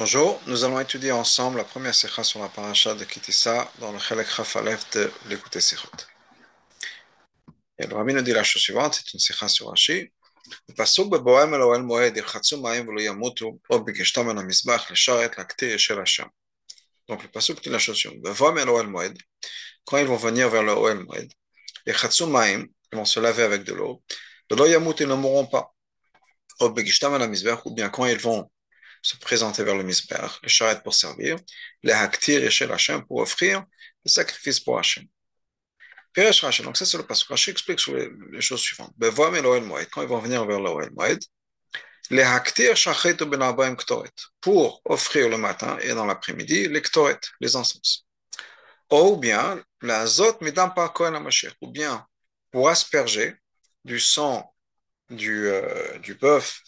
[0.00, 3.98] Bonjour, nous allons étudier ensemble la première sikha sur la paracha de Kitissa dans le
[3.98, 5.90] Chelek Chafalef de l'écouter Sikhot.
[7.78, 10.10] Et le Rabbi nous dit la chose suivante, c'est une sikha sur Rashi.
[10.68, 15.36] Le pasuk beboem el oel moed irchatsu maim velo yamutu o bigeshtam en amizbach lesharet
[15.36, 16.30] lakte shel Hashem.
[17.06, 18.22] Donc le pasuk dit la chose suivante.
[18.22, 19.18] Beboem el oel moed,
[19.84, 21.30] quand ils vont venir vers le oel moed,
[21.84, 24.02] irchatsu maim, ils vont se laver avec de l'eau,
[24.50, 25.74] velo yamutu, ils ne mourront pas.
[26.62, 28.50] Ou bien quand ils vont
[29.02, 31.36] se présenter vers le misbeh, le charrette pour servir,
[31.82, 33.64] les haktir et chez Hachem pour offrir
[34.04, 35.04] le sacrifice pour Hachem.
[36.12, 37.28] Piresh Rashi, donc ça c'est le passage.
[37.28, 38.92] Rashi explique les, choses suivantes.
[38.96, 41.20] Bevoam et l'Oel quand ils vont venir vers l'Oel Moed,
[42.10, 47.20] les haktir shachet ben arbaim ktoret, pour offrir le matin et dans l'après-midi les ktoret,
[47.40, 48.04] les encens.
[48.90, 52.04] Ou bien, la zot midam par Kohen HaMashiach, ou bien
[52.50, 53.36] pour asperger
[53.84, 54.52] du sang
[55.08, 56.60] du, euh, du bœuf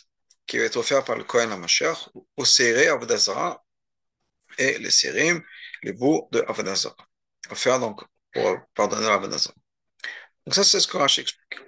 [0.52, 3.64] qui va être offert par le Kohen HaMashiach au Séré Avodazara
[4.58, 5.42] et les Sérim,
[5.82, 6.94] les bouts de Avodazara,
[7.48, 8.02] offert donc
[8.34, 9.54] pour pardonner Avodazara.
[10.44, 11.58] Donc ça, c'est ce que Rashi explique.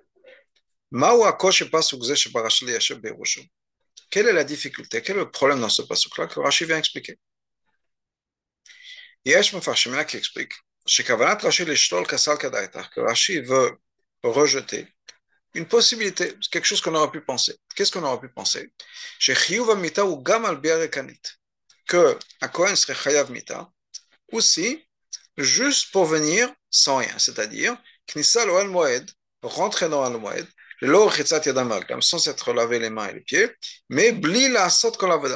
[4.11, 7.19] Quelle est la difficulté, quel est le problème dans ce passage-là que Rashi vient expliquer
[9.25, 10.53] Il y a Mepharshimia qui explique
[10.85, 13.79] que Rashi veut
[14.23, 14.94] rejeter
[15.55, 17.57] une possibilité, quelque chose qu'on aurait pu penser.
[17.75, 18.73] Qu'est-ce qu'on aurait pu penser?
[21.87, 23.71] Que un Kohen serait chayav mita,
[24.33, 24.85] aussi,
[25.37, 29.11] juste pour venir sans rien, c'est-à-dire, knissa l'oel moed,
[29.43, 30.47] rentrer dans le moed,
[32.01, 33.51] sans s'être lavé les mains et les pieds,
[33.89, 34.93] mais bli la sot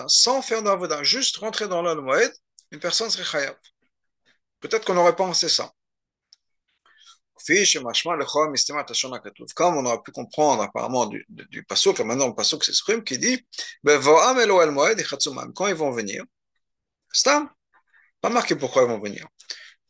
[0.08, 2.33] sans faire d'avoda, juste rentrer dans le moed,
[2.70, 3.56] une personne serait chayav.
[4.61, 5.72] Peut-être qu'on n'aurait pas pensé ça.
[9.55, 13.19] Comme on aurait pu comprendre apparemment du, du, du pasuk, maintenant le pasuk s'exprime, qui
[13.19, 13.47] dit
[15.55, 16.25] quand ils vont venir,
[17.13, 17.49] stam,
[18.21, 19.27] pas marqué pourquoi ils vont venir,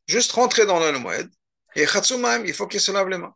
[0.07, 1.31] juste rentrer dans le moed,
[1.75, 3.35] et il faut qu'ils se lavent les mains.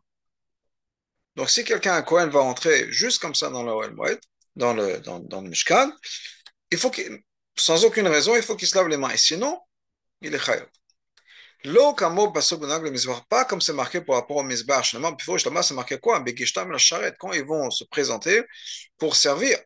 [1.35, 4.19] Donc si quelqu'un, un Kohen, va rentrer juste comme ça dans le moed,
[4.55, 5.91] dans le, dans, le Mishkan,
[6.71, 7.23] il faut qu'il,
[7.55, 9.59] sans aucune raison, il faut qu'il se lave les mains, et sinon,
[10.21, 10.67] il est chayav.
[11.65, 12.17] L'eau comme
[13.29, 15.15] pas comme c'est marqué pour rapport au Mizbah, finalement,
[15.61, 18.43] c'est marqué quoi la charrette, quand ils vont se présenter
[18.97, 19.57] pour servir.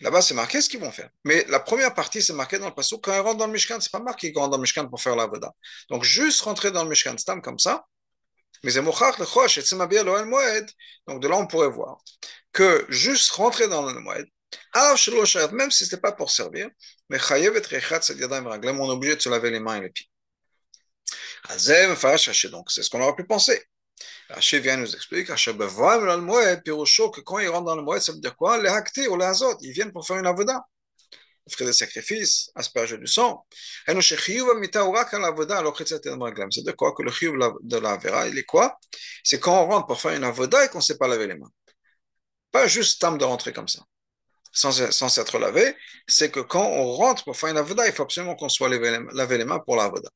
[0.00, 1.08] Là-bas, c'est marqué ce qu'ils vont faire.
[1.24, 2.98] Mais la première partie, c'est marqué dans le passage.
[3.02, 5.00] Quand ils rentrent dans le Mishkan, c'est pas marqué qu'ils rentrent dans le Mishkan pour
[5.00, 5.54] faire la Voda.
[5.88, 7.86] Donc, juste rentrer dans le Mishkan, c'est comme ça.
[8.62, 8.76] Mais
[10.02, 10.66] le.
[11.06, 11.98] Donc, de là, on pourrait voir
[12.52, 14.26] que juste rentrer dans le Moed,
[15.52, 16.68] même si ce n'était pas pour servir,
[17.08, 20.08] mais on est obligé de se laver les mains et les pieds.
[22.50, 23.62] Donc, c'est ce qu'on aurait pu penser.
[24.28, 25.32] Rashi vient nous expliquer que
[27.20, 28.60] quand ils rentrent dans le moed, ça veut dire quoi?
[28.60, 30.66] Les hakti ou les azot, ils viennent pour faire une avoda.
[31.46, 33.46] Offrir des sacrifices, asperger du sang.
[33.86, 34.00] C'est de
[36.72, 36.92] quoi?
[36.92, 38.76] Que le chiyuv de la vera, il est quoi?
[39.22, 41.36] C'est quand on rentre pour faire une avoda et qu'on ne sait pas laver les
[41.36, 41.52] mains.
[42.50, 43.80] Pas juste temps de rentrer comme ça.
[44.52, 45.76] Sans, s'être lavé,
[46.08, 48.98] c'est que quand on rentre pour faire une avoda, il faut absolument qu'on soit lavé,
[49.12, 50.10] lavé les mains pour l'avoda.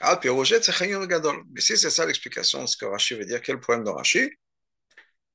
[0.00, 4.30] Mais si c'est ça l'explication de ce que Rashi veut dire, quel problème de Rashi?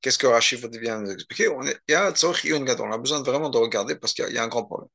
[0.00, 1.48] Qu'est-ce que Rashi vient nous expliquer?
[1.48, 4.64] On est, a on a besoin vraiment de regarder parce qu'il y, a un grand
[4.64, 4.88] problème.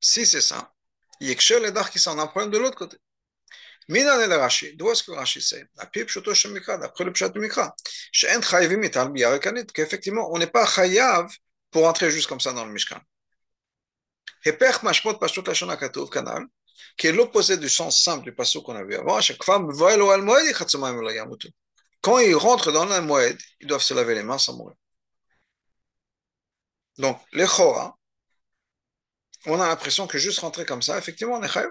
[0.00, 0.72] Si c'est ça,
[1.20, 2.98] il y a les dar qui sont un problème de l'autre côté.
[3.88, 5.66] Minan el Rashi, d'où est-ce que Rashi sait?
[5.76, 6.00] D'après
[7.04, 7.74] le pshat du Mikra,
[9.74, 11.30] qu'effectivement, on n'est pas chayav
[11.70, 13.00] pour entrer juste comme ça dans le Mishkan.
[14.44, 16.46] Hepech mashmot pashtot lashon hakatuv kanal,
[16.96, 19.20] qui est l'opposé du sens simple du passage qu'on a vu avant.
[19.20, 19.58] Chaque fois,
[22.02, 24.76] quand ils rentrent dans le moed, ils doivent se laver les mains sans mourir.
[26.98, 27.96] Donc, les chora,
[29.46, 31.70] on a l'impression que juste rentrer comme ça, effectivement, on est chayav.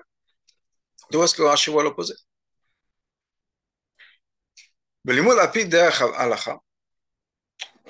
[1.12, 2.14] D'où est-ce que Rashi voit l'opposé?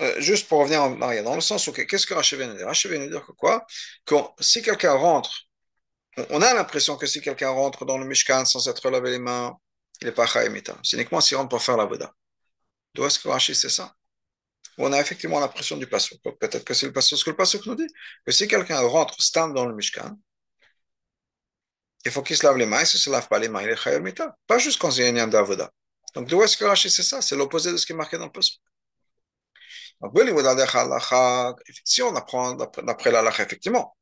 [0.01, 2.57] Euh, juste pour revenir en arrière, dans le sens où, qu'est-ce que Rashi vient de
[2.57, 2.65] dire?
[2.65, 3.65] Rashi vient de dire que quoi?
[4.05, 5.31] Que si quelqu'un rentre
[6.29, 9.55] on a l'impression que si quelqu'un rentre dans le Mishkan sans être lavé les mains,
[10.01, 10.77] il n'est pas Chaimita.
[10.83, 12.13] C'est uniquement s'il rentre pour faire la Voda.
[12.93, 13.93] D'où est-ce que Rashi c'est ça?
[14.77, 16.17] On a effectivement l'impression du passage.
[16.39, 17.87] Peut-être que c'est le passage, ce que le passage nous dit.
[18.25, 20.17] Que si quelqu'un rentre, stand dans le Mishkan,
[22.05, 22.81] il faut qu'il se lave les mains.
[22.81, 24.35] Et si il ne se lave pas les mains, il est Chaimita.
[24.47, 25.71] Pas juste quand il y a un d'Avoda.
[26.15, 27.21] Donc d'où est-ce que Rashi c'est ça?
[27.21, 28.31] C'est l'opposé de ce qui est marqué dans le
[31.85, 33.95] Si on apprend d'après la lacha, effectivement,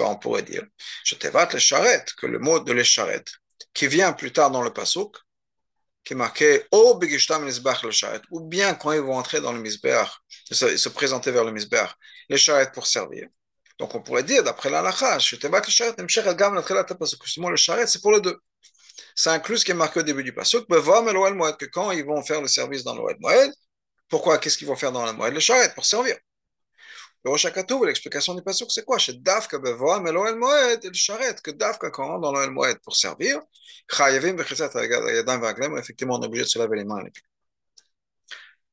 [0.00, 0.64] on pourrait dire,
[1.04, 3.32] je t'évate les charrettes, que le mot de les charrettes,
[3.72, 5.16] qui vient plus tard dans le pasuk,
[6.04, 6.98] qui est marqué ou
[8.40, 10.08] bien quand ils vont entrer dans le misbeach,
[10.50, 11.90] se, se présenter vers le misbeach,
[12.28, 13.26] les charrettes pour servir.
[13.78, 18.38] Donc on pourrait dire, d'après l'alacha, le charet, c'est pour les deux.
[19.14, 22.40] Ça inclut ce qui est marqué au début du pasuk, que quand ils vont faire
[22.40, 23.52] le service dans l'Oel Moed,
[24.08, 24.38] pourquoi?
[24.38, 26.16] Qu'est-ce qu'ils vont faire dans le Moed Le charet, pour servir.
[27.24, 27.44] Le Rosh
[27.84, 28.98] l'explication du pasuk, c'est quoi?
[29.00, 32.94] C'est Dafka Bevoa Meloel Moed et le charet, que Dafka, quand dans l'Oel Moed pour
[32.96, 33.40] servir,
[35.78, 37.02] effectivement, on est obligé de se laver les mains.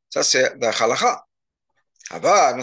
[0.10, 1.26] Ça, c'est la halacha.
[2.12, 2.54] Ah bah,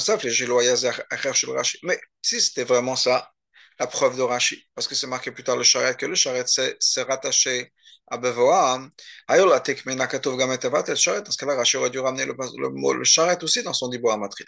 [1.82, 3.32] mais si c'était vraiment ça,
[3.80, 6.44] la preuve de Rashi, parce que c'est marqué plus tard le charret, que le charret
[6.46, 7.72] s'est rattaché
[8.08, 8.78] à Bevoa,
[9.28, 9.36] dans
[9.66, 14.44] ce cas-là, Rashi aurait dû ramener le, le, le charret aussi dans son dibo amatri.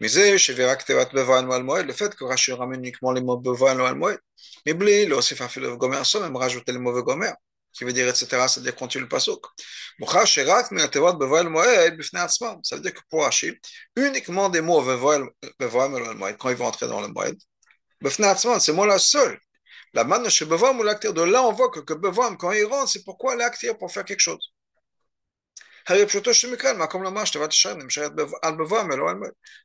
[0.00, 4.18] Mais que le fait que Rashi ramène uniquement les mots Bevoa et Moed,
[4.64, 7.32] mais blé, le aussi fait le gomer, même rajouter les mauvais gomer
[7.72, 9.44] qui veut dire etc., c'est-à-dire continue le pasuk.
[10.08, 10.24] Ça
[12.76, 13.52] veut dire que pour Rashi,
[13.96, 14.82] uniquement des mots
[16.38, 17.36] quand ils vont entrer dans le moed,
[18.60, 19.38] c'est moi la seule.
[19.94, 22.90] La manne chez Bevam ou l'acteur, de là on voit que, Bevam, quand il rentre,
[22.90, 24.52] c'est pourquoi l'acteur pour faire quelque chose?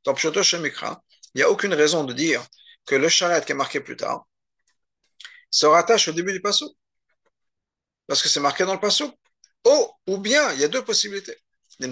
[0.06, 2.46] Donc, il n'y a aucune raison de dire
[2.86, 4.26] que le charet qui est marqué plus tard
[5.50, 6.72] se rattache au début du pasuk
[8.08, 9.10] parce que c'est marqué dans le passage.
[9.64, 11.38] Oh, ou bien, il y a deux possibilités.
[11.82, 11.88] Si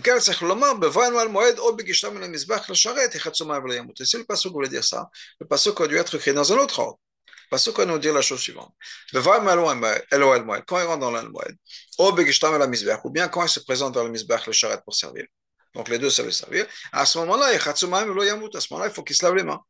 [4.17, 5.09] le passage voulait dire ça,
[5.39, 6.99] le passage aurait dû être écrit dans un autre ordre.
[7.27, 8.73] Le passage aurait nous dire la chose suivante.
[9.11, 11.57] Quand il rentre dans l'Al-Moed,
[11.99, 15.25] ou bien quand il se présente dans le le pour servir.
[15.73, 16.65] Donc les deux, ça servir.
[16.91, 19.61] À ce moment-là, il faut qu'il se lave les mains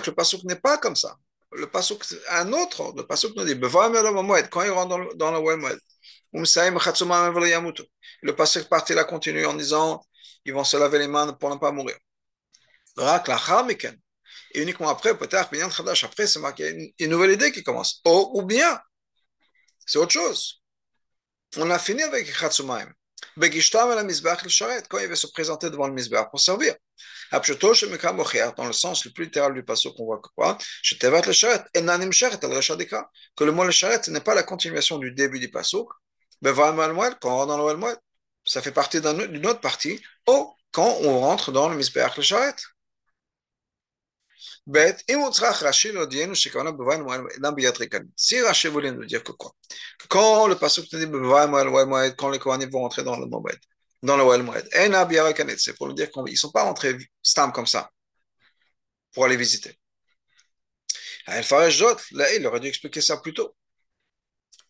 [0.00, 1.16] que le n'est pas comme ça,
[1.52, 5.80] le pasuk, un autre le pasuk nous dit, quand il rentre dans, le, dans le
[8.22, 10.04] le pasuk parti là continue en disant,
[10.44, 11.96] ils vont se laver les mains pour ne pas mourir.
[14.52, 15.50] Et uniquement après, peut-être,
[16.04, 18.00] après, c'est marqué une, nouvelle idée qui commence.
[18.04, 18.80] Oh, ou bien,
[19.84, 20.62] c'est autre chose.
[21.56, 22.90] On a fini avec Chatsumaim.
[23.38, 26.74] Quand il va se présenter devant le Mizbeach pour servir.
[27.32, 30.56] Dans le sens le plus littéral du passage qu'on voit que quoi
[33.36, 35.80] Que le mot le charet, n'est pas la continuation du début du passage.
[36.42, 37.96] Quand on rentre dans le
[38.44, 40.00] ça fait partie d'une autre partie.
[40.28, 42.54] Ou quand on rentre dans le Mizbeach le charet.
[48.16, 49.52] Si Rashi voulait nous dire que quoi
[50.08, 51.06] Quand le passage dit
[52.16, 53.58] quand les Kohanim vont entrer dans le Moed,
[54.06, 54.66] dans le Well Moed,
[55.58, 57.90] c'est pour nous dire qu'ils ne sont pas rentrés stam comme ça
[59.12, 59.78] pour aller visiter.
[61.28, 63.54] Il aurait dû expliquer ça plus tôt.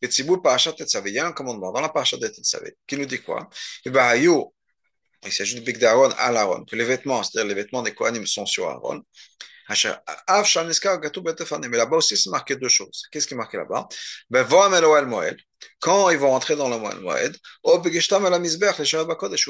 [0.03, 3.07] Et Tziboul Parashat Tetzavé, il y a un commandement dans la Parashat Tetzavé qui nous
[3.07, 3.49] dit quoi?
[3.85, 8.27] Il s'agit du Big d'Aaron à l'Aaron, que les vêtements, c'est-à-dire les vêtements des Kohanim
[8.27, 9.03] sont sur Aaron.
[9.69, 9.75] Mais
[11.77, 13.03] là-bas aussi, c'est marqué deux choses.
[13.11, 13.89] Qu'est-ce qui est marqué là-bas?
[15.87, 17.79] Quand ils vont entrer dans le Moed, ou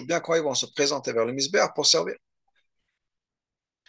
[0.03, 2.17] bien quand ils vont se présenter vers le Misber pour servir.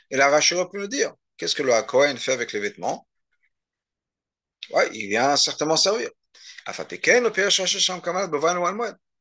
[0.10, 3.06] Et la Rachel peut nous dire qu'est-ce que le Kohen fait avec les vêtements?
[4.72, 6.10] Ouais, il vient certainement servir.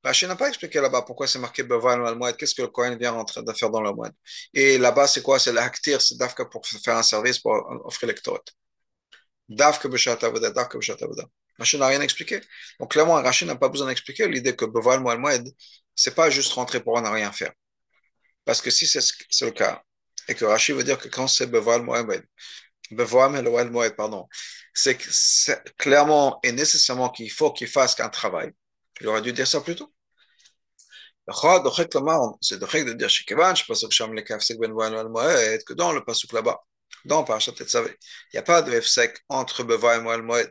[0.04, 2.96] Rachid n'a pas expliqué là-bas pourquoi c'est marqué Bevan al Moed, qu'est-ce que le Kohen
[2.96, 4.12] vient rentrer de faire dans le Moed.
[4.54, 5.40] Et là-bas, c'est quoi?
[5.40, 7.54] C'est l'actir, c'est Dafka pour faire un service, pour
[7.84, 8.44] offrir l'électorat.
[9.48, 11.24] Dafka Beshat Avoda, Dafka Beshat Avoda.
[11.58, 12.40] Rachid n'a rien expliqué.
[12.80, 15.48] Donc clairement, Rachid n'a pas besoin d'expliquer l'idée que Bevan al Moed,
[15.94, 17.52] c'est pas juste rentrer pour ne rien faire.
[18.44, 19.82] Parce que si c'est le cas,
[20.28, 22.24] et que Rachid veut dire que quand c'est Bevan al Moed,
[22.90, 24.28] Bevoam al Moed, pardon,
[24.74, 24.98] c'est
[25.78, 28.52] clairement et nécessairement qu'il faut qu'il fasse un travail.
[29.00, 29.92] Il aurait dû dire ça plus tôt.
[32.40, 36.60] C'est de dire chez Kevan, je pense que dans le pasuk là-bas,
[37.04, 37.90] dans Parashat Tetzavé,
[38.32, 40.50] il n'y a pas de Efsek entre Beva et Moel Moed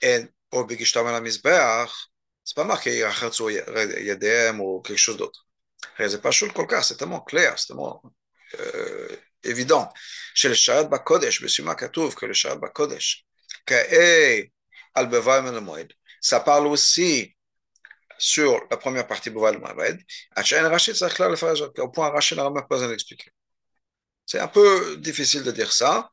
[0.00, 5.46] et au Begishtam al c'est pas marqué Yachatsu Yadem ou quelque chose d'autre.
[5.98, 8.02] C'est pas chaud le c'est tellement clair, c'est tellement
[9.42, 9.92] évident.
[10.34, 13.24] Chez le Sharat Bakodesh, Besuma Katuv, que le Sharat Bakodesh,
[13.64, 14.50] Ka'e
[14.94, 17.34] al Beva et Moed, ça parle aussi
[18.18, 20.00] sur la première partie Bouval Mohamed,
[21.78, 23.30] au point Rachid n'a même pas besoin d'expliquer.
[24.24, 26.10] C'est un peu difficile de dire ça.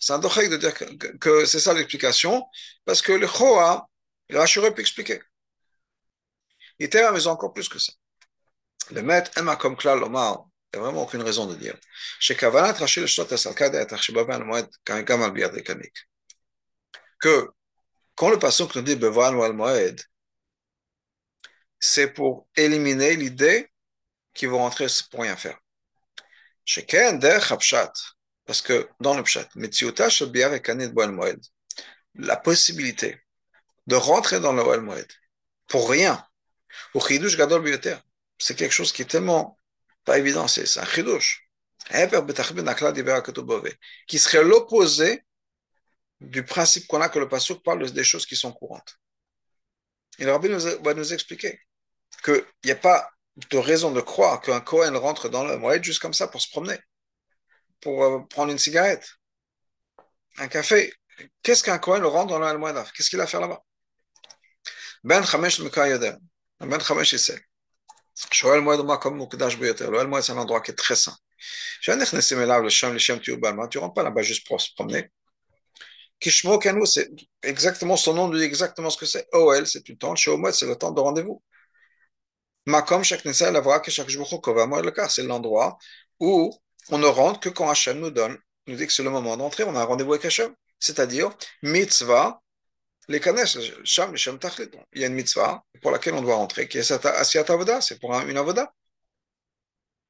[0.00, 0.74] C'est un dochek de dire
[1.20, 2.44] que, c'est ça l'explication,
[2.84, 3.88] parce que le Choa,
[4.30, 5.20] Rachid aurait pu expliquer.
[6.78, 7.92] Il était à la maison encore plus que ça.
[8.90, 11.76] Le maître comme Klal Omar, il n'y a vraiment aucune raison de dire.
[12.28, 12.34] Le
[17.20, 17.50] Que
[18.14, 20.02] quand le passage nous dit Beval Moed,
[21.78, 23.70] c'est pour éliminer l'idée
[24.34, 25.58] qui vont rentrer pour rien faire.
[26.64, 27.40] Sheken der
[28.52, 29.48] parce que dans le Pshat,
[32.16, 33.18] la possibilité
[33.86, 35.10] de rentrer dans le Moed
[35.68, 36.22] pour rien,
[38.38, 39.56] c'est quelque chose qui est tellement
[40.04, 41.48] pas évident, c'est un Chidush.
[44.06, 45.24] Qui serait l'opposé
[46.20, 48.98] du principe qu'on a que le Pasuk parle des choses qui sont courantes.
[50.18, 50.48] Et le Rabbi
[50.82, 51.58] va nous expliquer
[52.22, 56.02] qu'il n'y a pas de raison de croire qu'un Kohen rentre dans le Moed juste
[56.02, 56.76] comme ça pour se promener,
[57.82, 59.06] pour euh, prendre une cigarette,
[60.38, 60.94] un café.
[61.42, 63.62] Qu'est-ce qu'un Kohen rentre dans le Qu'est-ce qu'il a à faire là-bas
[65.04, 66.18] Ben Chamesh Yodem.
[66.60, 67.44] Ben Chamesh il sait.
[68.30, 69.88] Shoel Moed comme Mukdash Beyoter.
[69.90, 71.16] Le Moed c'est un endroit qui est très saint.
[71.80, 71.96] Tu ne
[73.78, 75.10] rentres pas là-bas juste pour se promener.
[76.20, 77.10] Kishmo Kanu, c'est
[77.42, 79.26] exactement son nom, dit exactement ce que c'est.
[79.32, 79.98] OL, c'est une.
[80.16, 81.42] Chez Omod, c'est le temps de rendez-vous.
[82.66, 85.76] Makom, chaque Nessa, la voix que chaque jour, le c'est l'endroit
[86.20, 86.56] où
[86.90, 89.64] on ne rentre que quand Hachem nous donne, nous dit que c'est le moment d'entrer,
[89.64, 90.54] on a un rendez-vous avec Hachem.
[90.78, 91.30] C'est-à-dire,
[91.62, 92.40] mitzvah,
[93.08, 94.70] les kanesh, sham, sham tachlit.
[94.92, 97.98] Il y a une mitzvah pour laquelle on doit rentrer, qui est asiat avoda, c'est
[98.00, 98.72] pour une avoda.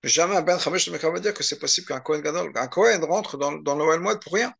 [0.03, 3.05] Jamais un ben chamesh ne va dire que c'est possible qu'un Kohen gadol, un Kohen
[3.05, 4.53] rentre dans, dans le Moed pour rien.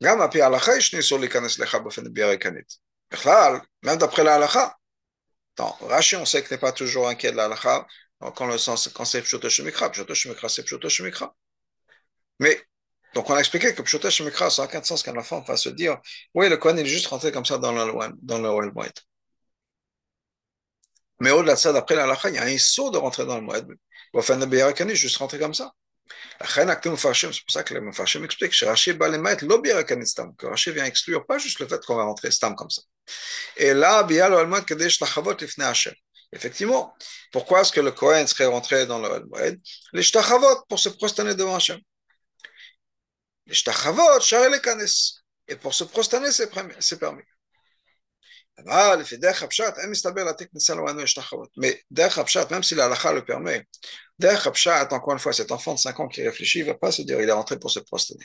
[0.00, 0.18] Même
[3.98, 4.76] d'après la halacha.
[5.58, 7.86] Rashi, on sait que n'est pas toujours inquiet de la halacha,
[8.32, 9.90] quand, le sens, quand c'est Pshoto Shemikra.
[9.90, 11.34] Pshoto Shemikra, c'est Pshoto Shemikra.
[12.40, 12.60] Mais,
[13.14, 15.68] donc on a expliqué que Pshoto Shemikra, ça n'a aucun sens qu'un enfant va se
[15.68, 15.98] dire
[16.34, 18.92] oui, le Kohen est juste rentré comme ça dans le dans le Moed.
[21.20, 23.36] Mais au-delà de ça, d'après la halakha, il y a un saut de rentrer dans
[23.36, 23.66] le Moed.
[24.14, 25.72] Enfin, le Biyarakani, juste rentrer comme ça.
[26.44, 26.98] C'est pour
[27.48, 31.84] ça que le Mepharshim explique que Rashi que Rashi vient exclure pas juste le fait
[31.84, 32.82] qu'on va rentrer stam comme ça.
[33.56, 34.06] Et là,
[36.34, 36.94] Effectivement.
[37.32, 39.60] Pourquoi est-ce que le Kohen serait rentré dans le Al-Moed
[39.92, 41.78] Les Shtachavot, pour se prosterner devant Hachem.
[43.46, 44.86] Les Shtachavot, Share les Kanes.
[45.46, 47.22] Et pour se prosterner, c'est permis.
[48.66, 48.96] Hein,
[51.56, 51.84] Mais
[52.50, 53.66] même si la halakha le permet,
[54.92, 57.20] encore une fois, cet enfant de 5 ans qui réfléchit, ne va pas se dire
[57.20, 58.24] il est rentré pour se prosterner.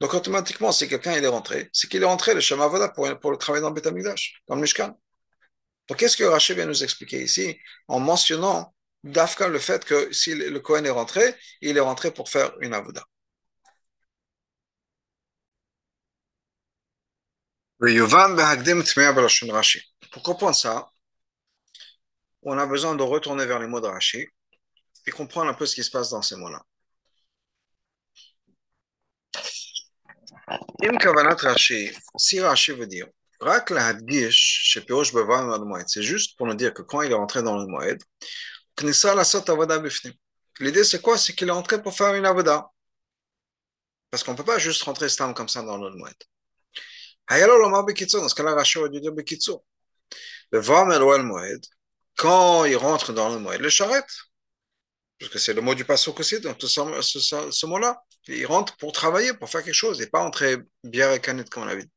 [0.00, 3.08] Donc automatiquement, si quelqu'un il est rentré, c'est qu'il est rentré le Shema Avoda pour,
[3.20, 4.98] pour le travail dans le Betamigdash, dans le Mishkan.
[5.88, 7.58] Donc qu'est-ce que Rachel vient nous expliquer ici
[7.88, 12.28] en mentionnant d'Afka le fait que si le Kohen est rentré, il est rentré pour
[12.28, 13.04] faire une Avoda.
[20.12, 20.90] Pour comprendre ça,
[22.42, 24.26] on a besoin de retourner vers les mots de Rashi
[25.06, 26.62] et comprendre un peu ce qui se passe dans ces mots-là.
[32.16, 33.06] Si Rashi veut dire,
[35.86, 38.02] c'est juste pour nous dire que quand il est rentré dans le Moed,
[40.60, 42.68] l'idée c'est quoi C'est qu'il est rentré pour faire une avoda.
[44.10, 45.90] Parce qu'on ne peut pas juste rentrer comme ça dans le
[48.34, 49.12] cas-là, Rashi aurait dû dire
[52.16, 54.10] quand il rentre dans le le charrette,
[55.18, 55.84] parce que c'est le mot du
[57.02, 61.20] ce mot-là, il rentre pour travailler, pour faire quelque chose, et pas entrer bien et
[61.20, 61.90] canet comme on dit.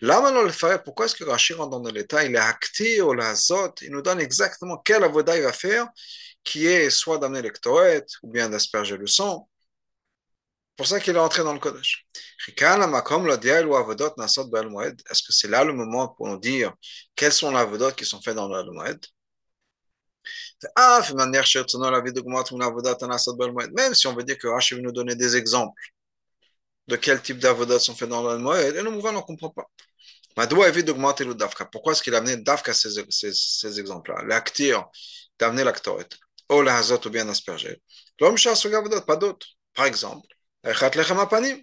[0.00, 2.24] Là, maintenant, le faire, pourquoi est-ce que Rashi rentre dans l'état?
[2.24, 5.86] Il est acté au lazot, il nous donne exactement quel avoda il va faire,
[6.42, 9.46] qui est soit d'amener lectoret, ou bien d'asperger le sang,
[10.80, 12.06] pour ça qu'il est entré dans le Kodesh.
[12.48, 12.54] Est-ce
[15.22, 16.72] que c'est là le moment pour nous dire
[17.14, 19.04] quels sont les avodot qui sont faits dans le Moed?
[23.76, 25.80] Même si on veut dire que Rashi veut nous donner des exemples
[26.88, 29.66] de quel type d'avodot sont faits dans le Moed, et le mouvement ne comprend pas.
[31.72, 34.22] Pourquoi est-ce qu'il a amené Dafka ces, ces, ces exemples-là?
[34.24, 34.86] L'actir,
[35.38, 36.08] d'amener l'actoret,
[36.50, 37.80] ou la hazot ou bien asperger.
[38.18, 39.46] Pas d'autres.
[39.74, 40.26] Par exemple,
[40.62, 41.58] Lechem apanim.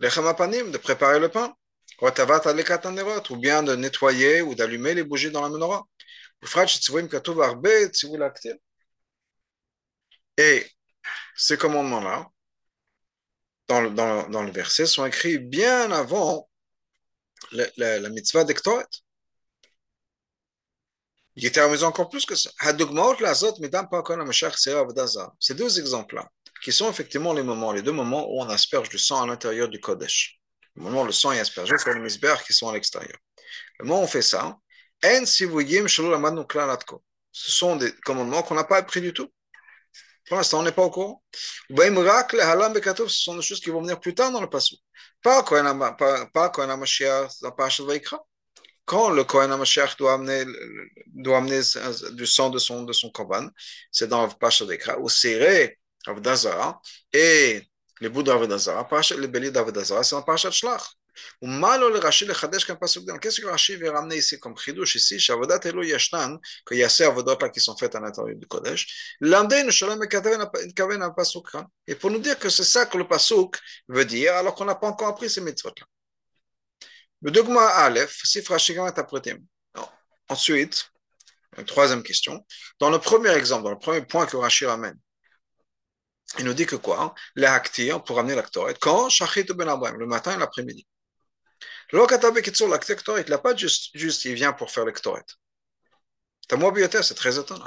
[0.00, 1.54] Lechem apanim, de préparer le pain.
[2.02, 5.84] Ou bien de nettoyer ou d'allumer les bougies dans la menorah.
[10.36, 10.66] Et
[11.36, 12.28] ces commandements-là,
[13.68, 16.48] dans le, dans, dans le verset, sont écrits bien avant
[17.52, 18.86] la, la, la mitzvah d'Ektoret.
[21.36, 22.50] Il était amusant encore plus que ça.
[25.40, 26.30] Ces deux exemples-là,
[26.62, 29.68] qui sont effectivement les moments, les deux moments où on asperge du sang à l'intérieur
[29.68, 30.38] du Kodesh.
[30.76, 33.18] Le moment où le sang est aspergé sur les misbères qui sont à l'extérieur.
[33.78, 34.56] Le moment où on fait ça,
[37.32, 39.28] ce sont des commandements qu'on n'a pas appris du tout.
[40.26, 41.22] Pour l'instant, on n'est pas au courant.
[41.68, 44.78] Ce sont des choses qui vont venir plus tard dans le passage.
[45.22, 45.56] Pas quand.
[48.86, 50.44] Quand le Kohen HaMashiach doit amener,
[51.06, 51.60] doit amener
[52.12, 53.48] du sang de son, de son korban,
[53.90, 56.80] c'est dans le Pacha Vaikra, ou serré Avodazara,
[57.12, 57.62] et
[58.00, 58.86] les bouts d'Avodazara,
[59.18, 60.82] les béliers d'Avodazara, c'est dans le Pacha Shlach.
[61.40, 65.60] Ou malo le le pasuk Qu'est-ce que Rashi veut ramener ici comme chidouche ici, Shavodat
[65.64, 69.16] Elo Yashnan, qu'il y a ces avodot là qui sont faites à l'intérieur du Kodesh.
[69.20, 71.48] L'amdein Shalom Kaven un pasuk.
[71.86, 74.74] Et pour nous dire que c'est ça que le pasuk veut dire, alors qu'on n'a
[74.74, 75.86] pas encore appris ces mitzvot là.
[77.22, 79.36] Le dogma Aleph, Sif Rashi interprété.
[80.28, 80.90] Ensuite,
[81.56, 82.44] une troisième question.
[82.78, 84.98] Dans le premier exemple, dans le premier point que Rashi ramène,
[86.38, 87.14] il nous dit que quoi?
[87.36, 88.74] Les actires pour amener l'actoret.
[88.80, 89.08] Quand?
[89.08, 90.86] Shachit ben Abraham, le matin et l'après-midi.
[91.92, 95.22] Il n'a pas juste, juste, il vient pour faire l'actoret.
[97.02, 97.64] c'est très étonnant.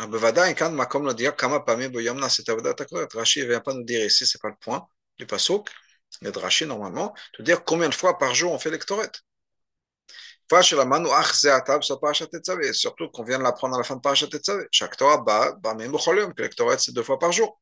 [3.17, 5.69] Rashi ne vient pas nous dire ici, ce n'est pas le point du pasuk,
[6.21, 9.09] mais de Rashi normalement, de dire combien de fois par jour on fait l'actoret.
[12.73, 14.67] Surtout qu'on vient de l'apprendre à la fin de Parashat Tetzavé.
[14.71, 17.59] Chaque Torah, que l'actoret c'est deux fois par jour.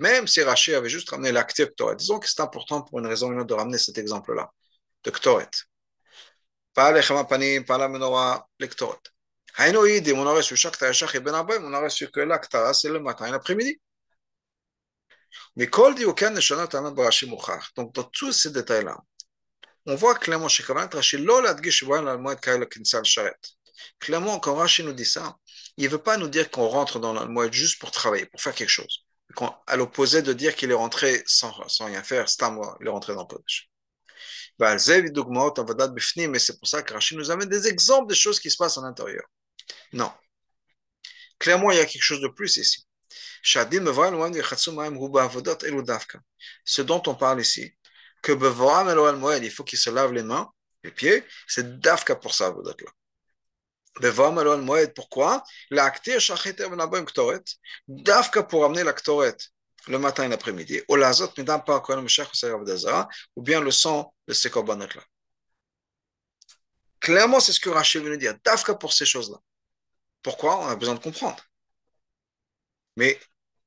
[0.00, 3.28] Même si Rashi avait juste ramené l'acte Ktoret, disons que c'est important pour une raison
[3.28, 4.52] ou une autre de ramener cet exemple-là,
[5.02, 5.50] de Ktoret.
[6.74, 9.00] Pas les Chamapanim, pas la menorah, les Ktoret.
[9.58, 13.26] On aurait su chaque Taïchach et Ben on aurait su que l'acta, c'est le matin
[13.26, 13.80] et l'après-midi.
[15.56, 17.74] Mais Kol dit aucun Neshana Tana Barashi Mouchach.
[17.76, 18.96] Donc, dans tous ces détails-là,
[19.86, 23.40] on voit clairement chez Kavanat Rashi, lo l'adgish voyan l'almoed kaila kinsal sharet.
[23.98, 25.36] Clairement, quand Rashi nous dit ça,
[25.76, 28.40] il ne veut pas nous dire qu'on rentre dans le moed juste pour travailler, pour
[28.40, 29.04] faire quelque chose.
[29.66, 32.86] à l'opposé de dire qu'il est rentré sans, sans rien faire, c'est à moi, il
[32.86, 33.70] est rentré dans le Kodesh.
[34.58, 38.78] Mais c'est pour ça que Rachid nous amène des exemples de choses qui se passent
[38.78, 39.24] à l'intérieur.
[39.92, 40.12] Non.
[41.38, 42.86] Clairement, il y a quelque chose de plus ici.
[43.44, 43.58] Ce
[46.82, 47.74] dont on parle ici,
[48.22, 50.48] que il faut qu'il se lave les mains,
[50.84, 52.72] les pieds, c'est dafka pour ça, là
[54.94, 55.44] pourquoi?
[57.88, 59.36] Dafka pour amener la ktoret
[59.88, 60.80] le matin et l'après-midi.
[60.88, 60.96] Ou
[63.42, 65.02] bien le sang de ces korbanot-là.
[67.00, 68.34] Clairement, c'est ce que Rachel veut nous dire.
[68.44, 69.38] Dafka pour ces choses-là.
[70.22, 70.60] Pourquoi?
[70.60, 71.42] On a besoin de comprendre.
[72.96, 73.18] Mais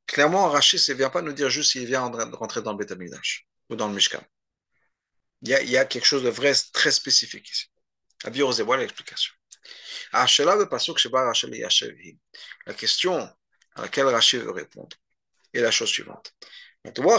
[0.08, 2.94] clairement, Rachel ne vient pas nous dire juste s'il vient rentrer dans le Beth
[3.70, 4.24] ou dans le Mishkan.
[5.42, 7.68] Il y, a, quelque chose de vrai très spécifique ici.
[8.24, 8.30] À
[8.64, 9.35] voilà l'explication.
[12.66, 13.30] La question
[13.76, 14.96] à laquelle Rachid veut répondre
[15.54, 16.34] est la chose suivante.
[16.84, 17.18] Pourquoi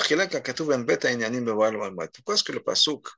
[2.35, 3.09] est-ce que le pasuk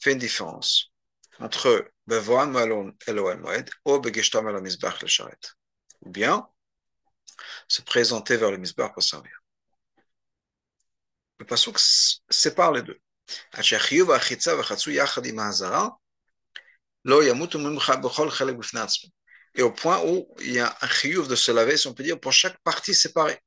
[0.00, 0.92] fait une différence
[1.40, 5.38] entre Bevoan Malon Elohel Moed ou Begeshtam le Sharet?
[6.02, 6.46] Ou bien
[7.66, 9.32] se présenter vers le Mizbach pour servir.
[11.38, 13.00] Le pasuk sépare les deux.
[19.54, 22.02] Et au point où il y a un chiyuv de se laver, si on peut
[22.02, 23.38] dire, pour chaque partie séparée.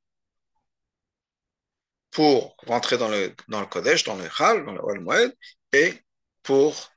[2.10, 5.34] Pour rentrer dans le, dans le Kodesh, dans le Chal, dans le Moed,
[5.72, 6.02] et
[6.42, 6.92] pour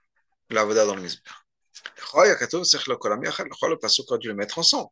[0.50, 1.34] l'avoda dans le Mizbeach.
[2.14, 4.90] Le pasuk a dû le mettre ensemble.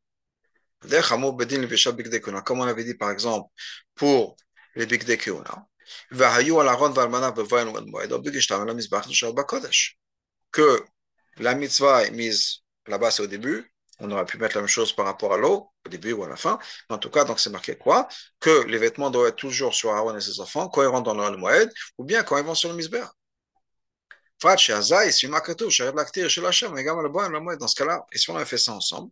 [2.43, 3.49] Comme on avait dit par exemple
[3.95, 4.36] pour
[4.76, 5.65] les Big Keuna,
[10.52, 10.86] que
[11.38, 13.72] la mitzvah est mise là-bas, c'est au début.
[14.00, 16.30] On aurait pu mettre la même chose par rapport à l'eau, au début ou à
[16.30, 16.60] la fin.
[16.89, 18.08] En tout cas, donc c'est marqué quoi?
[18.39, 21.30] Que les vêtements doivent être toujours sur Aaron et ses enfants quand ils rentrent dans
[21.30, 23.06] le Moed ou bien quand ils vont sur le Misber.
[27.60, 29.12] Dans ce cas-là, et si on avait fait ça ensemble,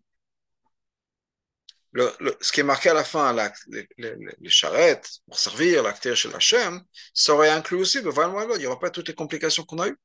[1.93, 3.35] le, ce qui est marqué à la fin,
[3.67, 6.81] les, charrettes pour servir l'acteur chez Hachem,
[7.13, 9.97] ça aurait inclus aussi, il n'y aura pas toutes les complications qu'on a eues.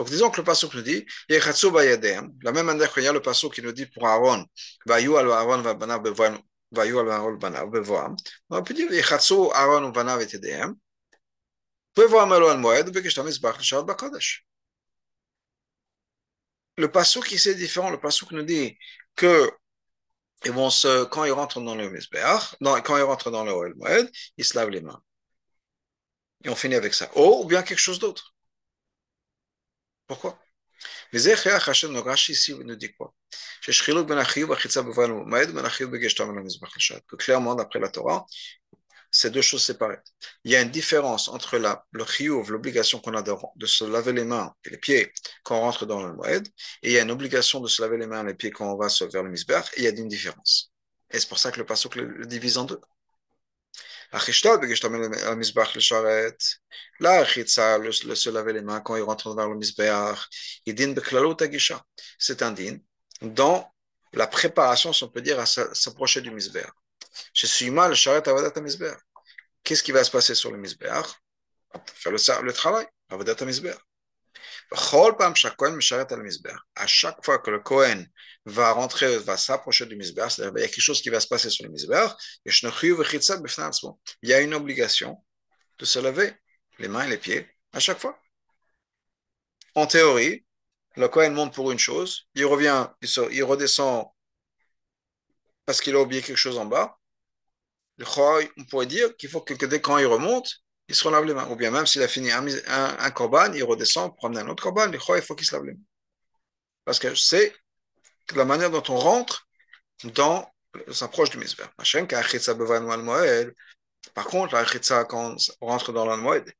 [0.00, 3.50] Donc disons que le passage nous dit, la même manière qu'il y a le passage
[3.50, 4.46] qui nous dit pour Aaron,
[4.86, 6.00] Vayu al Aaron va banav
[6.72, 8.16] Vayu al Aaron banav bevoam,
[8.48, 10.74] on peut dire, Yechatsu Aaron banav et Edem,
[11.94, 14.46] bevoam al moed, bekishtam izbach l'sharat bakodesh.
[16.78, 18.78] Le passage qui c'est différent, le passage nous dit
[19.14, 19.50] que
[20.46, 23.74] ils vont se, quand ils rentrent dans le misbeach, quand ils rentrent dans le Oel
[23.76, 25.02] Moed, ils se lavent les mains.
[26.44, 27.10] Et on finit avec ça.
[27.16, 28.34] Oh, ou bien quelque chose d'autre.
[30.10, 30.36] Pourquoi?
[31.12, 33.14] Mais ici nous dit quoi?
[33.68, 36.66] Ben ben ben
[37.18, 38.26] clairement, d'après la Torah,
[39.12, 40.00] c'est deux choses séparées.
[40.42, 41.58] Il y a une différence entre
[41.92, 45.12] le chiyuv, l'obligation qu'on a de, se laver les mains et les pieds
[45.44, 46.48] quand on rentre dans le moed,
[46.82, 48.72] et il y a une obligation de se laver les mains et les pieds quand
[48.72, 50.72] on va vers le misbeh, et il y a une différence.
[51.12, 52.80] Et c'est pour ça que le pasuk le divise en deux.
[54.12, 54.18] La
[57.24, 60.12] chitza, le, le se laver les mains quand il rentre vers le misber,
[62.18, 62.76] c'est un din
[63.22, 63.72] dans
[64.12, 66.64] la préparation, si on peut dire, à s'approcher du misber.
[67.34, 68.92] Je suis mal, avodat misber.
[69.62, 71.02] Qu'est-ce qui va se passer sur le misber
[71.94, 73.74] Faire le, le travail, avodat misber.
[74.72, 74.76] À
[76.86, 78.06] chaque fois que le Kohen
[78.44, 81.26] va rentrer, va s'approcher du misber, c'est-à-dire il y a quelque chose qui va se
[81.26, 82.06] passer sur le misber,
[82.44, 85.22] il y a une obligation
[85.78, 86.32] de se laver
[86.78, 88.18] les mains et les pieds à chaque fois.
[89.74, 90.44] En théorie,
[90.96, 94.06] le Kohen monte pour une chose, il revient, il, se, il redescend
[95.64, 96.98] parce qu'il a oublié quelque chose en bas.
[97.98, 101.48] On pourrait dire qu'il faut que, dès quand il remonte, il se relave les mains.
[101.48, 105.22] Ou bien même s'il a fini un, un, il redescend pour un autre korban, il
[105.22, 105.88] faut qu'il se lave les mains.
[106.84, 107.54] Parce que c'est
[108.34, 109.48] la manière dont on rentre
[110.04, 110.50] dans,
[110.88, 111.64] on s'approche du misber.
[114.14, 116.52] Par contre, la quand on rentre dans l'anmoed,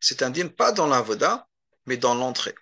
[0.00, 1.48] c'est un din pas dans la voda,
[1.86, 2.54] mais dans l'entrée.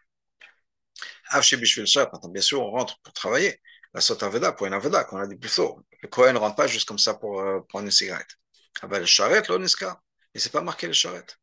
[1.31, 3.61] Bien sûr, on rentre pour travailler.
[3.95, 5.79] La sota aveda pour une aveda, qu'on a dit plus tôt.
[6.01, 8.39] Le Kohen ne rentre pas juste comme ça pour euh, prendre une cigarette.
[8.81, 10.01] Ah ben, le charrette, l'oniska.
[10.35, 11.39] Et c'est pas marqué le charrette.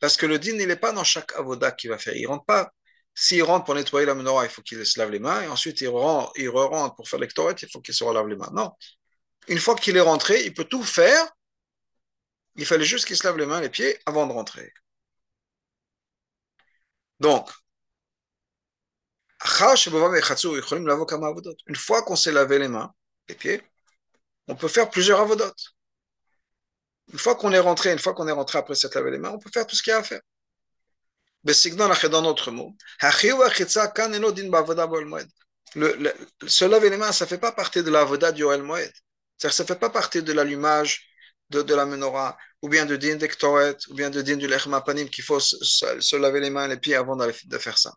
[0.00, 2.16] Parce que le din, il n'est pas dans chaque avoda qu'il va faire.
[2.16, 2.72] Il rentre pas.
[3.14, 5.42] S'il rentre pour nettoyer la menorah, il faut qu'il se lave les mains.
[5.42, 8.28] Et ensuite, il rentre, il re rentre pour faire l'ectoret, il faut qu'il se relave
[8.28, 8.50] les mains.
[8.52, 8.72] Non.
[9.48, 11.26] Une fois qu'il est rentré, il peut tout faire.
[12.56, 14.72] Il fallait juste qu'il se lave les mains, les pieds avant de rentrer.
[17.20, 17.50] Donc,
[21.66, 22.92] une fois qu'on s'est lavé les mains,
[23.28, 23.62] les pieds,
[24.48, 25.74] on peut faire plusieurs avodotes.
[27.12, 29.30] Une fois qu'on est rentré, une fois qu'on est rentré après s'être lavé les mains,
[29.30, 30.20] on peut faire tout ce qu'il y a à faire.
[31.44, 32.74] Dans notre mot,
[35.74, 36.12] le,
[36.46, 38.92] se laver les mains, ça ne fait pas partie de l'avoda du Oel Moed.
[39.38, 41.06] Ça ne fait pas partie de l'allumage
[41.48, 45.08] de, de, la menorah, ou bien de din d'Ektoret, ou bien de din du Lechmapanim,
[45.08, 45.56] qu'il faut se,
[46.00, 47.92] se, laver les mains et les pieds avant de faire ça.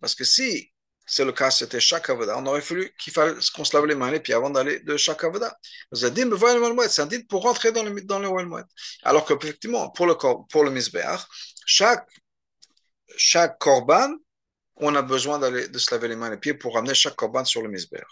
[0.00, 0.72] Parce que si
[1.06, 3.94] c'est le cas, c'était chaque avoda, on aurait fallu qu'il fasse qu'on se lave les
[3.94, 5.56] mains et puis avant d'aller de chaque avoda.
[5.92, 8.28] C'est un din pour rentrer dans le, dans le
[9.04, 10.80] Alors qu'effectivement, pour le, pour le
[11.64, 12.08] chaque,
[13.16, 14.16] chaque korban,
[14.76, 17.14] on a besoin d'aller, de se laver les mains et les pieds pour ramener chaque
[17.14, 18.02] korban sur le misbeach.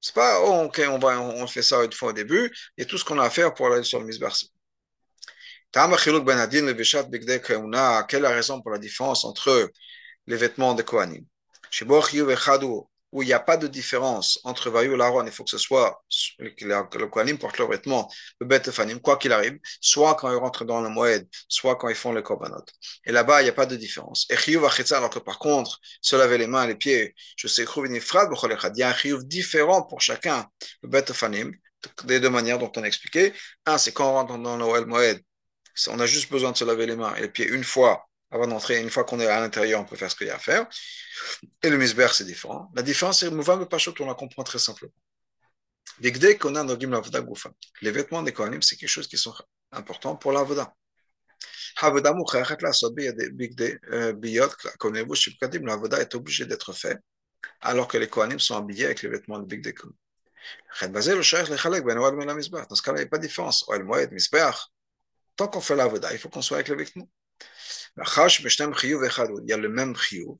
[0.00, 2.98] C'est pas, oh, ok, on, va, on fait ça une fois au début, et tout
[2.98, 4.46] ce qu'on a à faire pour aller sur le misbeach,
[5.72, 5.84] quelle
[8.18, 9.70] est la raison pour la différence entre
[10.26, 11.24] les vêtements de Kohanim?
[13.14, 15.58] Où il n'y a pas de différence entre Vayu et l'Aaron, il faut que ce
[15.58, 16.04] soit
[16.40, 18.62] le Kohanim porte leurs vêtements, le Bet
[19.02, 22.24] quoi qu'il arrive, soit quand ils rentrent dans le Moed, soit quand ils font les
[22.24, 22.64] Korbanot.
[23.06, 24.26] Et là-bas, il n'y a pas de différence.
[24.30, 27.64] Et Chiyuv alors que par contre, se laver les mains et les pieds, je sais,
[27.64, 30.48] il y a un Chiyuv différent pour chacun,
[30.82, 31.04] le Bet
[32.04, 33.32] des deux manières dont on a expliqué.
[33.66, 35.22] Un, c'est quand on rentre dans le Moed,
[35.88, 38.46] on a juste besoin de se laver les mains et les pieds une fois avant
[38.46, 38.80] d'entrer.
[38.80, 40.66] Une fois qu'on est à l'intérieur, on peut faire ce qu'il y a à faire.
[41.62, 42.70] Et le misber, c'est différent.
[42.74, 44.92] La différence, c'est que Pachot, on la comprend très simplement.
[46.00, 46.10] Les
[47.90, 49.34] vêtements des Kohanim, c'est quelque chose qui sont
[49.70, 50.74] importants pour l'avoda.
[51.80, 52.10] L'avoda
[56.00, 56.98] est obligé d'être fait
[57.60, 59.74] alors que les Kohanim sont habillés avec les vêtements de Bigde
[60.80, 63.64] Dans ce cas-là, il n'y a pas de différence.
[65.36, 67.08] Tant qu'on fait l'avoda, il faut qu'on soit avec le vêtement.
[67.96, 70.36] Il y a le même chiyuv.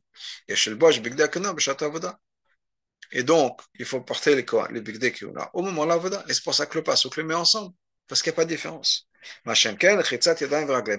[3.12, 6.24] Et donc, il faut porter les, les bigdé qu'on a au moment de l'avoda.
[6.28, 7.74] Et c'est pour ça que le passe, le met ensemble.
[8.08, 9.08] Parce qu'il n'y a pas de différence.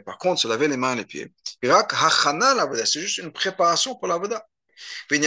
[0.05, 1.33] Par contre, se laver les mains et les pieds.
[1.61, 4.47] C'est juste une préparation pour l'avoda.
[5.11, 5.17] Et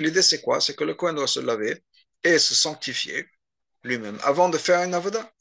[0.00, 0.60] l'idée, c'est quoi?
[0.60, 1.82] C'est que le Kohen doit se laver
[2.22, 3.26] et se sanctifier
[3.82, 5.32] lui-même avant de faire une avoda.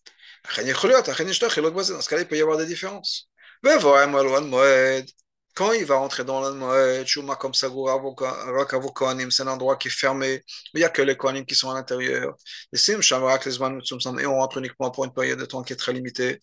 [0.43, 3.30] Dans ce cas-là, il peut y avoir des différences.
[5.56, 10.78] Quand il va rentrer dans le Moed, comme c'est un endroit qui est fermé, il
[10.78, 12.36] n'y a que les Kohanim qui sont à l'intérieur.
[12.73, 16.41] Et on rentre uniquement pour une période de temps qui est très limitée.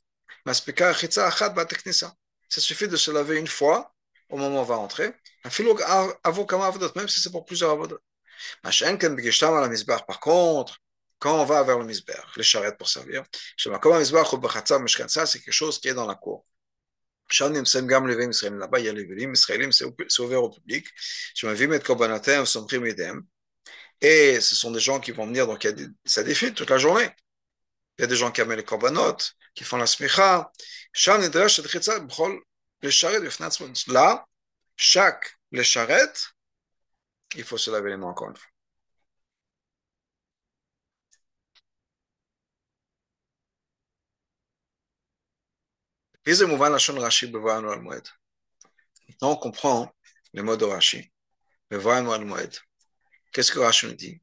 [2.49, 3.95] Ça suffit de se laver une fois
[4.29, 5.15] au moment où on va rentrer.
[5.45, 7.99] Même si c'est pour plusieurs avodot.
[10.07, 10.79] Par contre,
[11.19, 13.25] quand on va vers le misber, les charrettes pour servir,
[13.57, 13.71] c'est
[15.41, 16.45] quelque chose qui est dans la cour.
[17.29, 20.87] Là-bas, il y a les Israélim, c'est ouvert au public.
[24.01, 26.55] Et ce sont des gens qui vont venir, donc il y a des, ça défile
[26.55, 27.09] toute la journée.
[27.99, 29.17] Il y a des gens qui amènent les korbanot,
[29.55, 30.53] qui font la smicha.
[33.89, 34.27] Là,
[34.77, 36.29] chaque les charrettes,
[37.35, 38.56] il faut se laver les mains encore une fois.
[46.27, 48.03] Maintenant,
[49.23, 49.95] on comprend
[50.33, 51.09] les mots de Rashi.
[53.33, 54.21] Qu'est-ce que Rashi nous dit?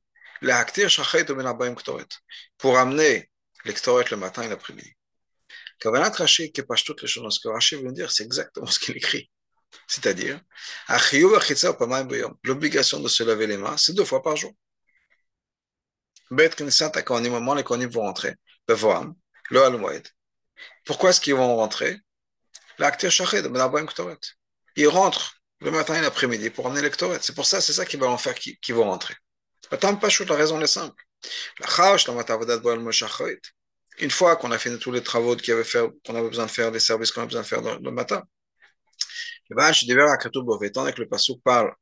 [2.57, 3.31] Pour amener
[3.63, 4.93] l'extoret le matin et l'après-midi.
[5.79, 8.79] Kavanat Rashi, qui passe toutes les choses, ce que Rashi veut dire, c'est exactement ce
[8.79, 9.31] qu'il écrit.
[9.87, 10.41] C'est-à-dire,
[12.43, 14.51] l'obligation de se laver les mains, c'est deux fois par jour.
[16.29, 18.35] moment les kohanim vont rentrer,
[18.67, 20.03] le al
[20.85, 21.97] pourquoi est-ce qu'ils vont rentrer?
[24.75, 27.17] Ils rentrent le matin et l'après-midi pour emmener l'électorat.
[27.21, 29.15] C'est pour ça, c'est ça qui va en faire qu'ils vont rentrer.
[29.71, 31.01] La raison est simple.
[33.99, 37.11] Une fois qu'on a fini tous les travaux qu'on avait, besoin de faire, les services
[37.11, 38.23] qu'on a besoin de faire le matin,
[39.49, 41.73] étant donné que le passage parle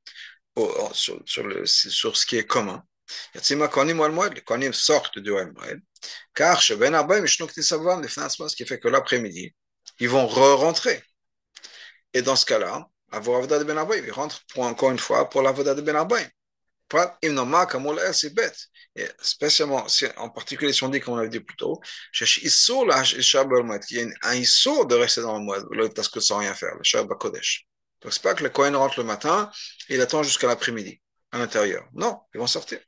[0.93, 2.83] sur, sur, ce qui est commun,
[3.35, 5.81] les Kohanim sortent du Oel Moed,
[6.33, 9.53] car chez Ben Arbaim, ce qui fait que l'après-midi,
[9.99, 11.03] ils vont re-rentrer.
[12.13, 15.41] Et dans ce cas-là, Avodah de Ben Arbaim, ils rentrent pour, encore une fois pour
[15.41, 16.25] l'Avodah de Ben Arbaim.
[18.13, 18.57] c'est bête.
[18.95, 19.85] Et spécialement,
[20.17, 21.79] en particulier si on dit, comme on l'avait dit plus tôt,
[22.13, 26.75] qu'il y a un issour de rester dans le moed, parce que sans rien faire,
[27.19, 27.65] Kodesh.
[28.01, 29.49] Donc, c'est pas que le Kohen rentre le matin
[29.89, 30.99] il attend jusqu'à l'après-midi,
[31.31, 31.87] à l'intérieur.
[31.93, 32.79] Non, ils vont sortir.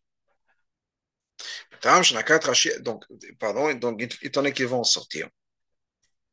[2.82, 3.04] Donc,
[3.40, 5.28] pardon, donc, étant donné qu'ils vont sortir,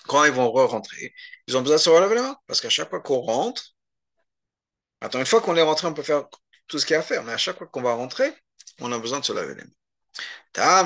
[0.06, 1.14] quand ils vont re-rentrer,
[1.46, 2.36] ils ont besoin de se relever les mains.
[2.46, 3.74] Parce qu'à chaque fois qu'on rentre,
[5.00, 6.24] attends, une fois qu'on est rentré, on peut faire
[6.66, 8.32] tout ce qu'il y a à faire, mais à chaque fois qu'on va rentrer,
[8.80, 9.70] on a besoin de se laver les mains.
[10.52, 10.84] Pourquoi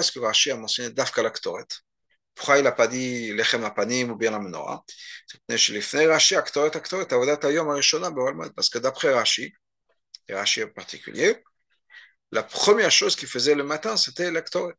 [0.00, 1.66] est-ce que Rashi a mentionné Dafka la Ktoret?
[2.34, 4.84] Pourquoi il n'a pas dit Lechem Apanim ou bien la Menorah?
[5.48, 5.70] Parce
[8.70, 9.54] que d'après Rashi,
[10.28, 11.42] et Rashi en particulier,
[12.32, 14.74] la première chose qu'il faisait le matin, c'était l'actoret.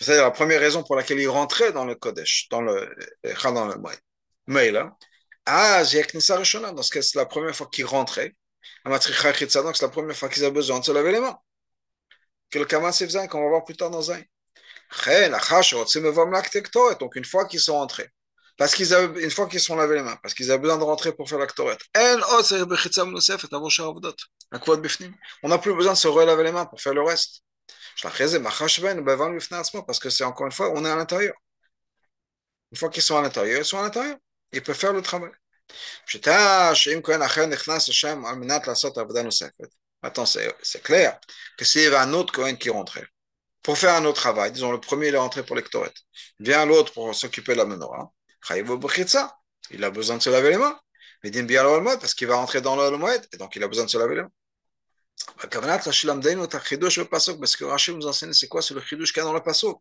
[0.00, 2.94] C'est la première raison pour laquelle il rentrait dans le Kodesh, dans le
[3.66, 3.74] le
[4.46, 4.96] Mais là,
[5.46, 8.34] ah, dans ce cas, c'est la première fois qu'il rentrait.
[8.84, 11.38] Donc, c'est la première fois qu'ils avaient besoin de se laver les mains.
[12.50, 14.22] Que le qu'on va voir plus tard dans un.
[17.00, 18.08] Donc, une fois qu'ils sont rentrés,
[18.56, 20.84] parce qu'ils avaient, une fois qu'ils sont lavés les mains, parce qu'ils avaient besoin de
[20.84, 21.76] rentrer pour faire l'actoret.
[25.42, 27.42] On n'a plus besoin de se relaver les mains pour faire le reste.
[29.86, 31.34] Parce que c'est encore une fois, on est à l'intérieur.
[32.72, 34.16] Une fois qu'ils sont à l'intérieur, ils sont à l'intérieur.
[34.52, 35.30] Ils peuvent faire le travail.
[40.02, 41.18] Attends, c'est clair
[41.56, 43.06] que s'il y avait un autre Cohen qui rentrait
[43.62, 45.88] pour faire un autre travail, disons le premier est rentré pour l'électorat,
[46.38, 48.12] vient l'autre pour s'occuper de la menorah,
[49.70, 50.78] il a besoin de se laver les mains.
[51.22, 53.90] Mais bien parce qu'il va rentrer dans le moed et donc il a besoin de
[53.90, 54.32] se laver les mains.
[55.36, 55.48] Parce
[57.56, 59.78] que Rachid nous enseigne c'est quoi C'est le chidouche qu'il y a dans le pasuk?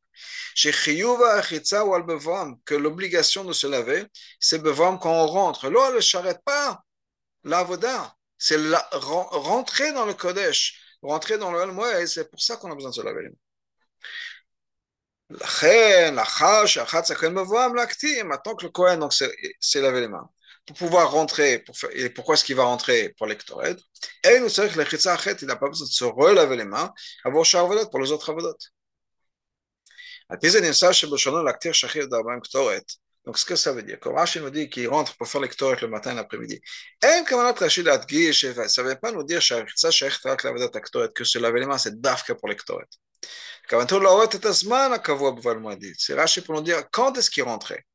[2.66, 4.06] Que l'obligation de se laver,
[4.40, 5.70] c'est bevam quand on rentre.
[5.70, 6.84] Là, ne s'arrête pas
[7.44, 8.16] l'avoda.
[8.38, 8.58] C'est
[8.92, 12.92] rentrer dans le Kodesh, rentrer dans le moed et c'est pour ça qu'on a besoin
[12.92, 13.36] de se laver les mains.
[18.24, 20.30] Maintenant que le Kohen s'est lavé les mains,
[20.66, 23.80] pour pouvoir rentrer, pour faire, et pourquoi est-ce qu'il va rentrer pour l'ectored
[24.24, 26.94] Et nous savons que le il n'a pas besoin de se relaver les mains,
[27.24, 28.56] avoir charvolet pour les autres avodot.
[33.26, 35.78] Donc, ce que ça veut dire, quand Rashi nous dit qu'il rentre pour faire l'ectoret
[35.82, 36.62] le matin et l'après-midi,
[37.02, 42.88] ça ne veut pas nous dire que se laver les mains, c'est dafka pour l'ectoret.
[45.98, 47.86] C'est Rashi pour nous dire quand est-ce qu'il rentrait.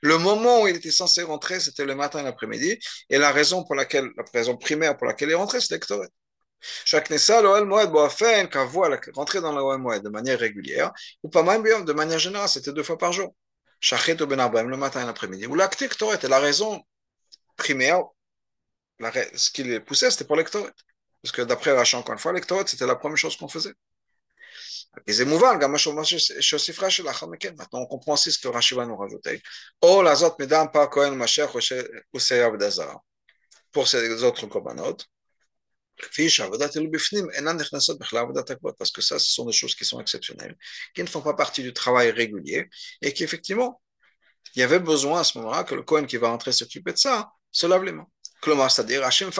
[0.00, 3.64] Le moment où il était censé rentrer, c'était le matin et l'après-midi, et la raison
[3.64, 6.08] pour laquelle, la raison primaire pour laquelle il rentrait, c'était Ktoret.
[6.84, 11.42] Chaque Nessa, l'Oel Moed, Boafen, voit rentrer dans l'Oel Moed de manière régulière, ou pas
[11.42, 13.34] même de manière générale, c'était deux fois par jour.
[13.80, 15.46] Shachet ou Ben le matin et l'après-midi.
[15.46, 16.82] Ou l'acte Ktoret, et la raison
[17.56, 18.02] primaire,
[19.34, 20.72] ce qui les poussait, c'était pour l'Ektoret.
[21.22, 23.72] Parce que d'après Rachan, encore une fois, l'Ektoret, c'était la première chose qu'on faisait.
[27.56, 29.42] Maintenant, on comprend aussi ce que Rashi va nous rajouter.
[29.80, 30.02] Oh,
[30.90, 31.18] Kohen.
[33.72, 34.96] Pour ces autres korbanot,
[38.78, 40.56] parce que ça, ce sont des choses qui sont exceptionnelles,
[40.94, 42.68] qui ne font pas partie du travail régulier,
[43.02, 43.80] et qu'effectivement,
[44.54, 46.98] il y avait besoin à ce moment-là que le Cohen qui va rentrer s'occuper de
[46.98, 48.06] ça se lave les mains.
[48.68, 49.30] C'est-à-dire, Rachim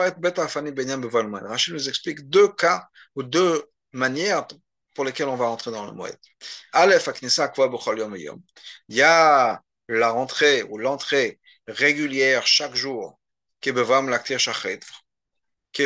[1.73, 4.47] nous explique deux cas ou deux manières
[4.95, 6.17] pour lesquelles on va rentrer dans le Moed.
[8.89, 13.19] Il y a la rentrée ou l'entrée régulière chaque jour
[13.61, 13.73] qui est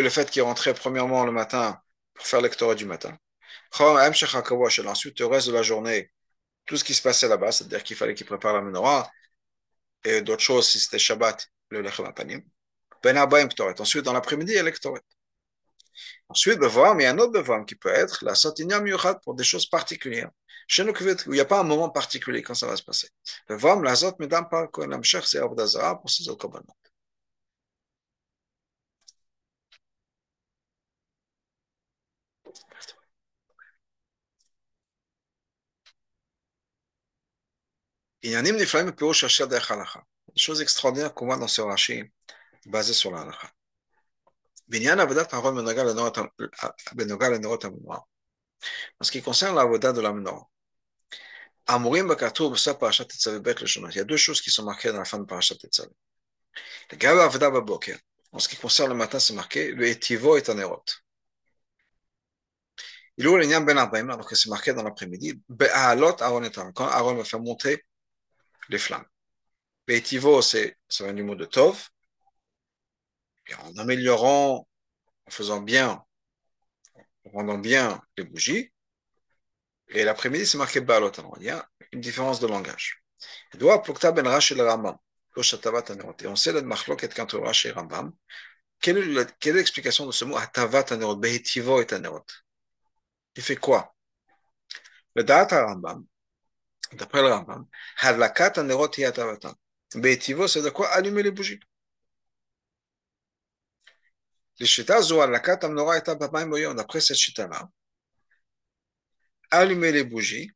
[0.02, 1.80] le fait qu'il rentrait premièrement le matin
[2.14, 3.16] pour faire lectorat du matin.
[3.78, 6.10] Ensuite, le reste de la journée,
[6.66, 9.10] tout ce qui se passait là-bas, c'est-à-dire qu'il fallait qu'il prépare la menorah
[10.04, 12.42] et d'autres choses si c'était Shabbat, le lechem apanim.
[13.02, 13.16] Ben
[13.78, 15.00] Ensuite, dans l'après-midi, il y a lectorat.
[16.28, 19.34] Ensuite, Bevam, il y a un autre Bevam qui peut être la Sotinia Miyuchat pour
[19.34, 20.30] des choses particulières.
[20.66, 20.92] Chez nous,
[21.26, 23.08] il n'y a pas un moment particulier quand ça va se passer.
[23.48, 26.66] Bevam, la Zot, Medam, Par, Kohen, Amshech, c'est Abdazara pour ces autres korbanot.
[38.22, 38.66] Il y a des
[40.36, 42.04] choses extraordinaires qu'on voit dans ce Rashi
[42.66, 43.50] basé sur la halakha.
[49.00, 50.48] En ce qui concerne la voda de la menorah,
[51.70, 51.84] il
[53.94, 55.88] y a deux choses qui sont marquées dans la fin de Parashat Tetzav.
[58.32, 60.84] En ce qui concerne le matin, c'est marqué le etivo et anerot.
[63.18, 65.42] Il y a le ben alors que c'est marqué dans l'après-midi,
[66.74, 67.84] quand Aaron va faire monter
[68.68, 69.04] les flammes.
[69.86, 71.88] Le etivo, c'est un du mot de tov,
[73.54, 74.68] en améliorant,
[75.26, 76.02] en faisant bien,
[77.24, 78.72] en rendant bien les bougies.
[79.88, 81.12] Et l'après-midi, c'est marqué Balot.
[81.38, 83.02] Il y a une différence de langage.
[83.54, 83.70] Et ben.
[86.20, 88.12] Et on sait le machloket Rashi et Rambam.
[88.80, 92.24] Quelle est l'explication de ce mot Hatavat Anerot, Behetivo et Anerot?
[93.34, 93.94] Il fait quoi?
[95.14, 96.04] Le data Rambam,
[96.92, 97.66] d'après le Rambam,
[97.98, 99.54] Hadlakat Anerot Hiatavatan.
[99.94, 101.60] Behetivo, c'est de quoi allumer les bougies?
[106.74, 107.68] D'après cette chita-là,
[109.50, 110.50] allumer les bougies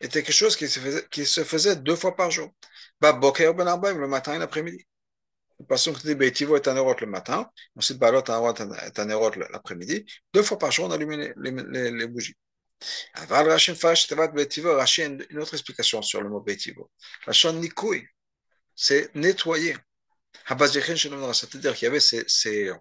[0.00, 2.50] était quelque chose qui se faisait, qui se faisait deux fois par jour.
[3.00, 4.84] Ben le matin et l'après-midi.
[5.68, 9.06] Passons que Beitivo est un le matin, ensuite Balot est un
[9.50, 10.04] l'après-midi.
[10.34, 12.36] Deux fois par jour, on allume les, les, les, bougies.
[13.14, 16.90] Aval Rachim Fash Tevat Beitivo, une autre explication sur le mot Beitivo.
[17.26, 18.06] La Nikoui,
[18.74, 19.76] c'est nettoyer.
[20.44, 22.72] C'est-à-dire qu'il y avait ces, ces,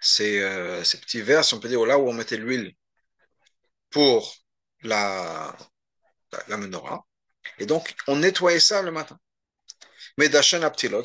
[0.00, 2.74] ces, euh, petits verres, si on peut dire, là où on mettait l'huile
[3.90, 4.34] pour
[4.82, 5.56] la,
[6.48, 7.06] la, menorah.
[7.58, 9.18] Et donc, on nettoyait ça le matin.
[10.18, 11.02] Mais Aptilot,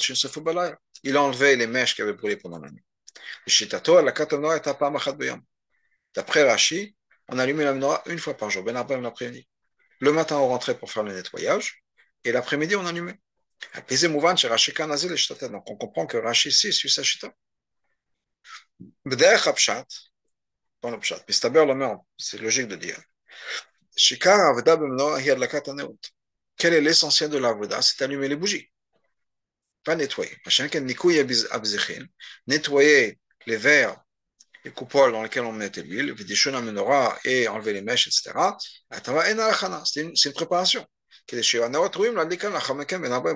[1.04, 2.84] il a enlevé les mèches qui avaient brûlé pendant la nuit.
[6.16, 6.96] D'après Rashi,
[7.30, 9.48] on allumait la menorah une fois par jour, ben l'après-midi.
[10.00, 11.84] Le matin, on rentrait pour faire le nettoyage,
[12.24, 13.20] et l'après-midi, on allumait.
[15.52, 17.34] Donc on comprend que Rashi ici suit sa chita.
[20.82, 21.24] Dans le pshat,
[22.18, 23.00] c'est logique de dire.
[26.58, 28.72] Quel est l'essentiel de l'avoda C'est allumer les bougies,
[29.84, 30.38] pas nettoyer.
[32.48, 34.00] Nettoyer les verres,
[34.64, 36.14] les coupoles dans lesquelles on mettait l'huile,
[37.26, 38.34] et enlever les mèches, etc.
[39.86, 40.86] C'est une préparation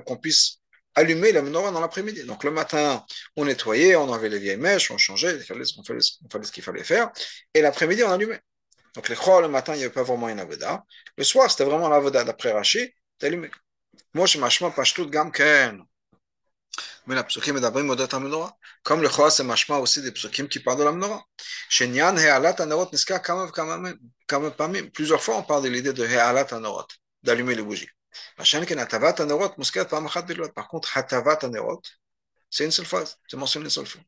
[0.06, 0.58] qu'on puisse
[0.96, 2.24] allumer la menorah dans l'après-midi.
[2.24, 6.52] Donc le matin, on nettoyait, on enlevait les vieilles mèches, on changeait, on fallait ce
[6.52, 7.12] qu'il fallait faire,
[7.54, 8.42] et l'après-midi, on allumait.
[8.96, 10.84] Donc les chrois, le matin, il n'y avait pas vraiment une avoda.
[11.18, 13.50] Le soir, c'était vraiment l'avoda d'après Rashi, d'allumer.
[14.14, 15.82] Moi, je machma pashtout gamken.
[17.08, 18.56] Mais la psukim est d'abord modat menorah.
[18.84, 21.24] Comme le chroa, c'est machma aussi des psukim qui parlent de la menorah.
[21.70, 24.90] Shenyan he'alat anorot niska kamam kamam pamim.
[24.92, 26.88] Plusieurs fois, on parle de l'idée de he'alat anorot
[27.23, 27.89] d'allumer les bougies.
[28.37, 28.47] Par
[30.69, 31.83] contre, Hatavat Anerot,
[32.49, 34.01] c'est une seule fois, c'est mentionné une seule fois.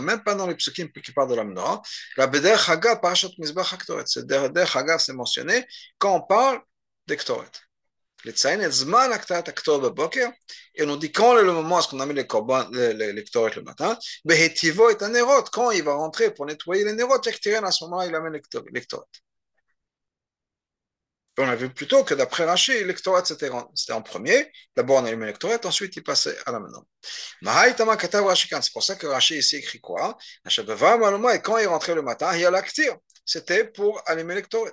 [0.00, 1.82] Même pas dans les psukim qui parlent de la menorah,
[2.16, 5.66] la Beder Hagav, Parashat Mizbach HaKtoret, c'est Beder Hagav, c'est mentionné
[5.98, 6.60] quand on parle
[7.06, 7.50] d'Ektoret.
[8.24, 10.28] לציין את זמן הקטעת הקטורת בבוקר,
[10.78, 13.56] et on dit quand est le moment est-ce qu'on a mis les korban, les ktoret
[13.56, 15.48] le matin, בהטיבו את הנרות,
[21.37, 24.51] on a vu plutôt que d'après Rashi, l'électorat c'était en premier.
[24.75, 26.85] D'abord on allumait l'électorat, ensuite il passait à la maison.
[27.41, 30.17] C'est pour ça que Rashi ici écrit quoi?
[30.45, 32.95] Et quand il rentrait le matin, il y a l'actir.
[33.25, 34.71] C'était pour allumer l'électorat.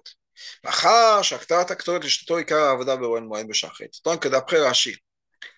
[4.04, 4.96] Donc d'après Rashi,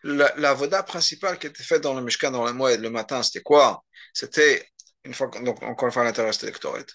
[0.02, 3.42] la voda principale qui était faite dans le Mishkan, dans le mois le matin, c'était
[3.42, 3.84] quoi?
[4.12, 4.66] C'était,
[5.04, 6.86] une fois, donc encore une fois, à l'intérieur, c'était l'Ektoret.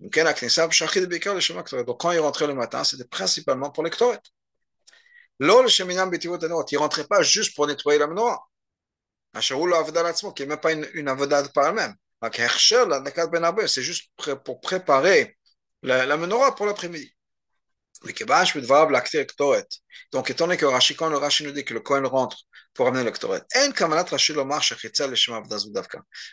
[0.00, 0.12] Donc,
[2.00, 4.20] quand il rentrait le matin, c'était principalement pour l'Ektoret.
[5.40, 6.38] L'ol sheminam betivot
[6.70, 8.40] il rentrait pas juste pour nettoyer la menorah.
[9.34, 11.94] Asherou lo avodah qui n'est même pas une, une avodah par elle-même.
[12.20, 12.32] Ben
[13.68, 14.10] c'est juste
[14.44, 15.36] pour préparer
[15.82, 17.14] la, la menorah pour l'après-midi.
[20.12, 22.38] Donc, étant donné que Rashi, quand le Rashi nous dit que le Kohen rentre
[22.74, 23.42] pour amener le Ktoret,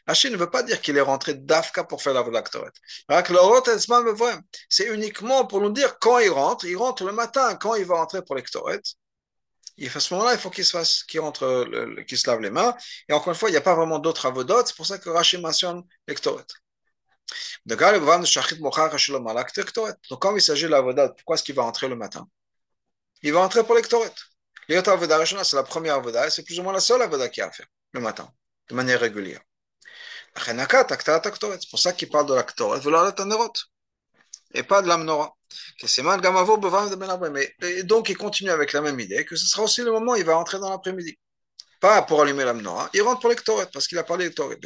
[0.08, 2.72] Rashi ne veut pas dire qu'il est rentré d'Afka pour faire la Ktoret.
[4.70, 7.96] C'est uniquement pour nous dire quand il rentre, il rentre le matin, quand il va
[7.96, 8.82] rentrer pour le Ktoret.
[9.78, 11.68] Et à ce moment-là, il faut qu'il se fasse, qu'il rentre,
[12.04, 12.74] qu'il se lave les mains.
[13.10, 14.68] Et encore une fois, il n'y a pas vraiment d'autres avodotes.
[14.68, 16.46] C'est pour ça que Rashi mentionne le Ktoret.
[17.66, 17.92] Donc, quand
[20.36, 22.28] il s'agit de la pourquoi est-ce qu'il va entrer le matin?
[23.24, 23.74] Il va entrer pour
[24.68, 25.08] l'Ektoret.
[25.08, 27.48] L'Iyot c'est la première avoda, et c'est plus ou moins la seule avoda qu'il a
[27.48, 28.30] à faire le matin,
[28.70, 29.42] de manière régulière.
[30.38, 32.82] C'est pour ça qu'il parle de l'Aktoret,
[34.54, 35.36] et pas de l'Amnora.
[37.62, 40.16] Et donc, il continue avec la même idée, que ce sera aussi le moment où
[40.18, 41.18] il va entrer dans l'après-midi
[41.80, 44.34] pas pour allumer la menorah, il rentre pour les ktoret, parce qu'il a parlé de
[44.34, 44.60] ktoret.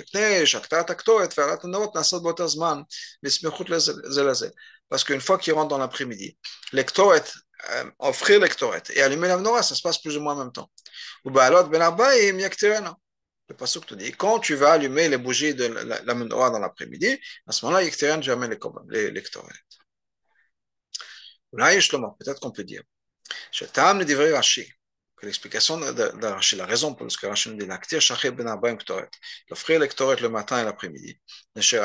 [4.90, 6.38] Parce qu'une fois qu'il rentre dans l'après-midi,
[6.72, 7.24] les ktoret,
[7.72, 8.50] euh, offrir les
[8.96, 10.72] et allumer la menorah, ça se passe plus ou moins en même temps.
[11.26, 11.50] Ou ben
[13.50, 17.20] Le passage te dit, quand tu vas allumer les bougies de la, menorah dans l'après-midi,
[17.48, 18.58] à ce moment-là, Yekteren, tu amènes
[18.90, 19.54] les, les, ktoret.
[21.52, 22.84] Peut-être qu'on peut dire,
[23.52, 24.74] je t'amène des Rashi que
[25.24, 28.48] l'explication de, de, de Rachid, la raison pour laquelle Rachid nous dit l'aktir shachir ben
[28.48, 29.10] arbaim ktoret,
[29.50, 31.20] l'offrir les ktoret le matin et l'après-midi.
[31.54, 31.78] Parce que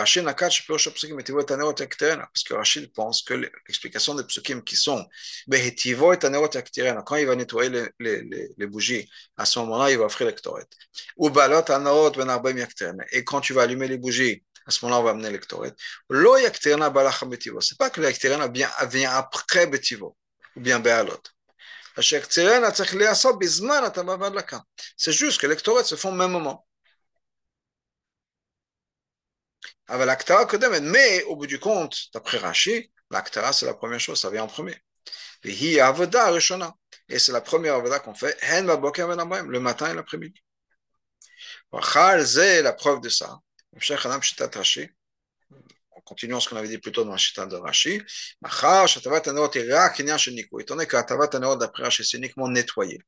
[2.55, 5.07] Rachid pense que l'explication des psukim qui sont
[7.05, 10.35] quand il va nettoyer les, les, les, bougies, à ce moment-là, il va offrir les
[10.35, 10.67] ktoret.
[11.17, 12.67] Ou balot ben arbaim
[13.13, 15.73] Et quand tu vas allumer les bougies, à ce moment-là, on va amener les ktoret.
[16.09, 17.61] Lo yakterna balach betivo.
[17.61, 20.17] C'est pas que vient, vient après betivo,
[20.57, 21.21] ou bien bealot.
[24.97, 26.67] C'est juste que les Ktoret se font au même moment.
[29.89, 34.47] Mais au bout du compte, d'après Rashi, l'Aktara, c'est la première chose, ça vient en
[34.47, 34.77] premier.
[37.09, 40.43] Et c'est la première avoda qu'on fait le matin et l'après-midi.
[42.27, 43.39] C'est la preuve de ça
[46.05, 48.01] continuons ce qu'on avait dit plus tôt dans la chita de Rashi,
[48.41, 52.19] Machar, Shatavat Aneot est rak Kenyan Sheniku, étant donné que Atavat Aneot d'après Rashi, c'est
[52.19, 53.01] uniquement nettoyé.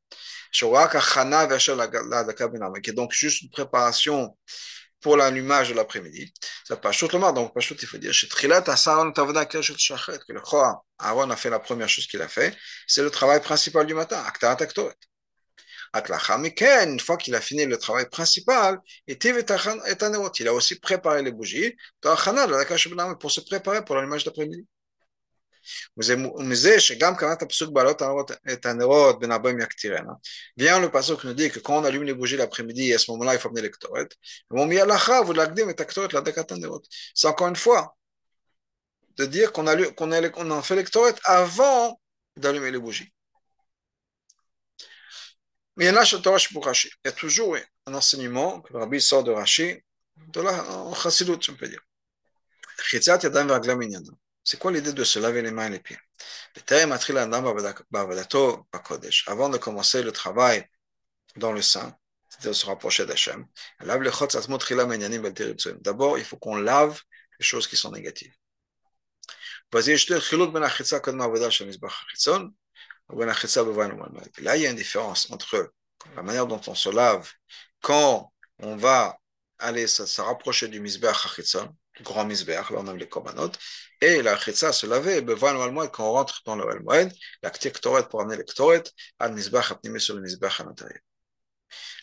[0.53, 4.37] Shorak Achana Vesher Ladaka Benam, qui est donc juste une préparation
[5.01, 6.33] pour l'allumage de l'après-midi.
[6.65, 9.79] Ça pas chaud le donc pas chaud, il faut dire, chez Trilat Asaron Tavada Kershut
[9.79, 13.11] Shachet, que le Choa, Aaron a fait la première chose qu'il a fait, c'est le
[13.11, 14.95] travail principal du matin, Aktarat Aktoret
[16.85, 23.31] une fois qu'il a fini le travail principal, il a aussi préparé les bougies pour
[23.31, 24.67] se préparer pour l'allumage d'après-midi.
[30.57, 33.35] Bien le passage nous dit que quand on allume les bougies l'après-midi, à ce moment-là,
[33.35, 34.09] il faut amener les ktoret.
[37.15, 37.97] C'est encore une fois
[39.17, 40.85] de dire qu'on a, fait les
[41.25, 42.01] avant
[42.37, 43.13] d'allumer les bougies.
[45.77, 47.57] Mais il y en a Il y a toujours
[47.87, 49.83] un enseignement que le rabbi sort de Rashi,
[50.17, 51.81] de la chassidut, on peut dire.
[54.45, 55.99] C'est quoi l'idée de se laver les mains et les pieds?
[59.27, 60.67] Avant de commencer le travail
[61.37, 61.95] dans le sein,
[62.29, 63.47] c'est-à-dire se rapprocher d'Hachem,
[65.81, 67.01] d'abord il faut qu'on lave
[67.39, 68.35] les choses qui sont négatives.
[73.10, 75.74] Là, il y a une différence entre
[76.16, 77.30] la manière dont on se lave
[77.82, 79.18] quand on va
[79.60, 83.52] aller se, rapprocher du misbeach hachitzon, du grand misbeach, là on aime les korbanot,
[84.00, 87.12] et la chitza se laver, quand on rentre dans le moed,
[87.44, 88.84] la ktoret pour amener le ktoret,
[89.20, 91.02] al misbeach apnimi sur le misbeach à l'intérieur.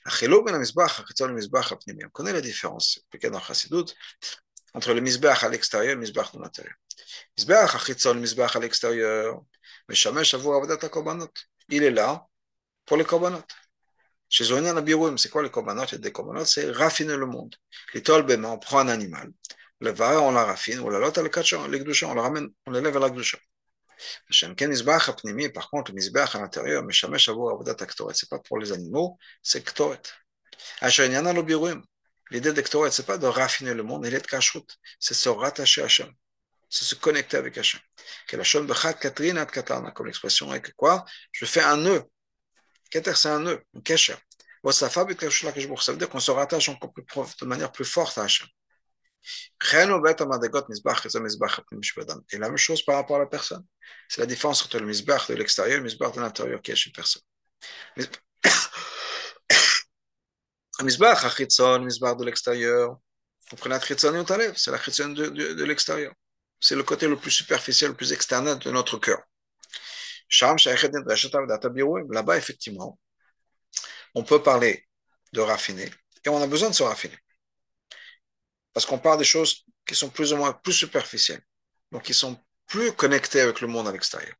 [0.06, 3.92] החילוק בין המזבח החיצון למזבח הפנימי, on connaît la différence, dans Chassidut,
[4.74, 6.74] entre le misbeach à l'extérieur et le misbeach à l'intérieur.
[7.38, 9.42] מזבח החיצון למזבח à l'extérieur,
[11.69, 12.27] il est là
[12.85, 13.43] pour les korbanot.
[14.29, 17.55] Chez Zonia Nabirouim, c'est quoi les korbanot et des korbanot C'est raffiner le monde.
[17.93, 19.31] Les tolbema, on prend un animal,
[19.79, 21.29] le va, on la raffine, ou la lot, le
[21.67, 23.37] les on le ramène, on l'élève à la gdusha.
[25.53, 28.71] Par contre, le misbach à l'intérieur, mais jamais chavou avodat aktoret, c'est pas pour les
[28.71, 30.01] animaux, c'est ktoret.
[32.31, 34.59] L'idée de ktoret, c'est pas de raffiner le monde, il est de
[34.99, 36.11] c'est se rattacher à Hachem
[36.73, 37.79] c'est se connecter avec Hachem.
[38.27, 38.39] Comme
[40.07, 41.05] l'expression que quoi?
[41.31, 42.01] Je fais un nœud.
[42.89, 44.15] Keter, c'est un nœud, un kesher.
[44.71, 47.05] Ça veut dire qu'on se rattache encore plus
[47.39, 48.47] de manière plus forte à Hachem.
[52.31, 53.63] Et la même chose par rapport à la personne.
[54.09, 56.75] C'est la différence entre le misbach de l'extérieur et le misbach de l'intérieur qui est
[56.75, 57.21] chez une personne.
[60.79, 62.97] Le misbach, le misbach de l'extérieur,
[63.51, 66.13] on prend la c'est la chitzon de, de, de l'extérieur.
[66.63, 69.21] C'est le côté le plus superficiel, le plus externe de notre cœur.
[72.09, 72.97] Là-bas, effectivement,
[74.15, 74.87] on peut parler
[75.33, 75.91] de raffiner
[76.23, 77.17] et on a besoin de se raffiner.
[78.71, 81.41] Parce qu'on parle des choses qui sont plus ou moins plus superficielles,
[81.91, 84.33] donc qui sont plus connectées avec le monde à l'extérieur.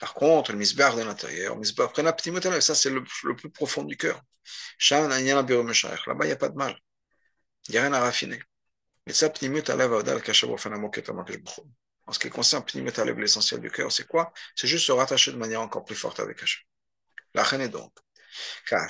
[0.00, 1.56] Par contre, le misbah de l'intérieur,
[2.60, 4.20] ça c'est le, le, plus profond du cœur.
[4.80, 6.76] Là-bas, il n'y a pas de mal.
[7.68, 8.42] Il n'y a rien à raffiner.
[12.06, 12.64] En ce qui concerne
[13.18, 14.32] l'essentiel du cœur, c'est quoi?
[14.54, 16.62] C'est juste se rattacher de manière encore plus forte avec Hachem.
[17.34, 17.92] La est donc.
[18.68, 18.86] Quand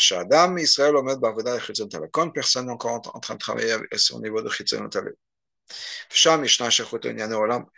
[2.24, 4.88] une personne est encore en train de travailler à son niveau de Chitzon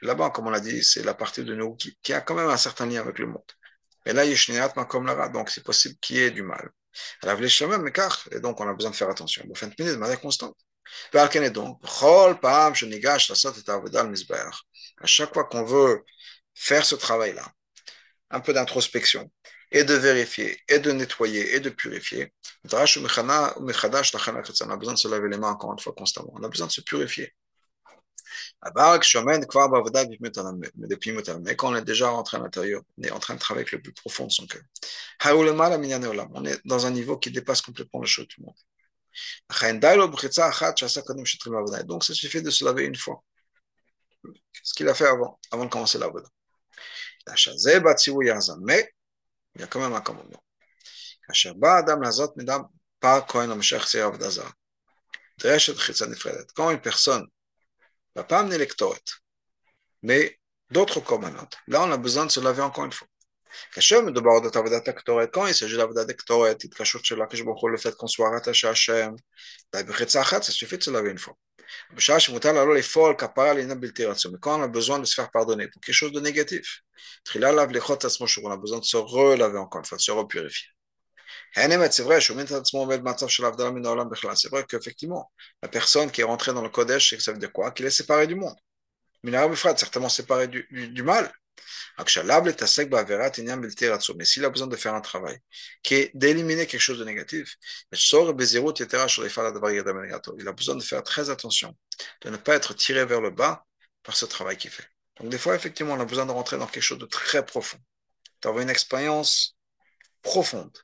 [0.03, 2.57] Là-bas, comme on l'a dit, c'est la partie de nous qui, a quand même un
[2.57, 3.43] certain lien avec le monde.
[4.07, 4.25] Et là,
[4.85, 6.71] comme là donc c'est possible qu'il y ait du mal.
[7.23, 9.45] Et donc, on a besoin de faire attention.
[9.47, 10.57] De manière constante.
[11.51, 11.81] Donc,
[15.01, 16.05] à chaque fois qu'on veut
[16.55, 17.47] faire ce travail-là,
[18.31, 19.31] un peu d'introspection,
[19.71, 22.33] et de vérifier, et de nettoyer, et de purifier,
[22.65, 22.87] on a
[24.77, 26.33] besoin de se laver les mains encore une fois constamment.
[26.35, 27.35] On a besoin de se purifier.
[28.65, 28.71] Mais
[31.57, 33.83] quand on est déjà rentré à l'intérieur, on est en train de travailler avec le
[33.83, 34.63] plus profond de son cœur.
[35.25, 38.55] On est dans un niveau qui dépasse complètement le chose du monde.
[41.85, 43.23] Donc, ça suffit de se laver une fois.
[44.63, 46.29] Ce qu'il a fait avant, avant de commencer la voda.
[48.61, 48.93] Mais,
[49.55, 50.43] il y a quand même un commandement.
[56.55, 57.27] Quand une personne
[58.15, 59.01] va pas amener lectoret,
[60.03, 60.39] mais
[60.71, 61.49] d'autres commandants.
[61.67, 63.09] Là, on a besoin de se laver encore une fois.
[63.75, 66.57] Quand il s'agit d'avodat lectoret,
[67.69, 69.17] le fait qu'on soit rattaché à Hachem,
[69.73, 71.35] ça suffit de se laver une fois.
[74.41, 76.81] Quand on a besoin de se faire pardonner pour quelque chose de négatif,
[77.35, 80.69] on a besoin de se encore une fois, de se repurifier.
[81.57, 82.21] C'est vrai,
[84.69, 85.33] qu'effectivement,
[85.63, 88.35] la personne qui est rentrée dans le Kodesh, ça veut quoi Qu'il est séparé du
[88.35, 88.57] monde.
[89.79, 91.33] certainement séparé du mal.
[94.17, 95.39] Mais s'il a besoin de faire un travail
[95.83, 97.57] qui est d'éliminer quelque chose de négatif,
[97.93, 97.99] il
[100.49, 101.77] a besoin de faire très attention,
[102.23, 103.65] de ne pas être tiré vers le bas
[104.03, 104.89] par ce travail qu'il fait.
[105.21, 107.79] Donc des fois, effectivement, on a besoin de rentrer dans quelque chose de très profond,
[108.43, 109.57] d'avoir une expérience
[110.23, 110.77] profonde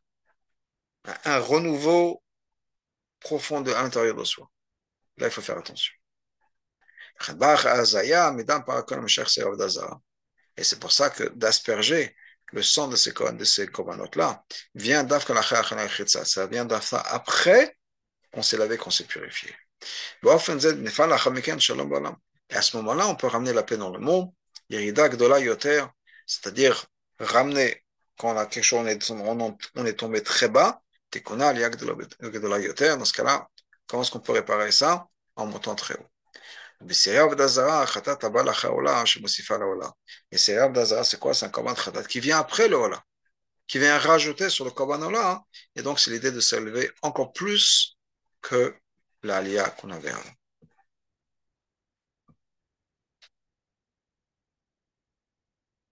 [1.25, 2.23] un renouveau
[3.21, 4.51] profond à l'intérieur de soi.
[5.18, 5.95] Là, il faut faire attention.
[10.61, 12.15] Et c'est pour ça que d'asperger
[12.53, 13.67] le sang de ces, de ces
[14.15, 14.45] là
[14.75, 16.69] vient Ça vient
[17.07, 17.79] après
[18.31, 19.57] qu'on s'est lavé, qu'on s'est purifié.
[20.23, 20.39] Et à
[22.63, 24.31] ce moment-là, on peut ramener la paix dans le monde,
[26.27, 26.85] c'est-à-dire
[27.19, 27.83] ramener
[28.19, 28.87] quand on a quelque chose,
[29.75, 31.21] on est tombé très bas, dans
[33.07, 33.49] ce cas-là,
[33.87, 35.07] comment est-ce qu'on peut réparer ça?
[35.37, 36.10] En montant très haut.
[40.72, 43.03] D'Azara, c'est quoi C'est un Korban Khatat qui vient après le Ola,
[43.66, 45.45] qui vient rajouter sur le Korban.
[45.76, 47.99] Et donc, c'est l'idée de s'élever encore plus
[48.41, 48.74] que
[49.22, 50.39] l'Alia qu'on avait avant.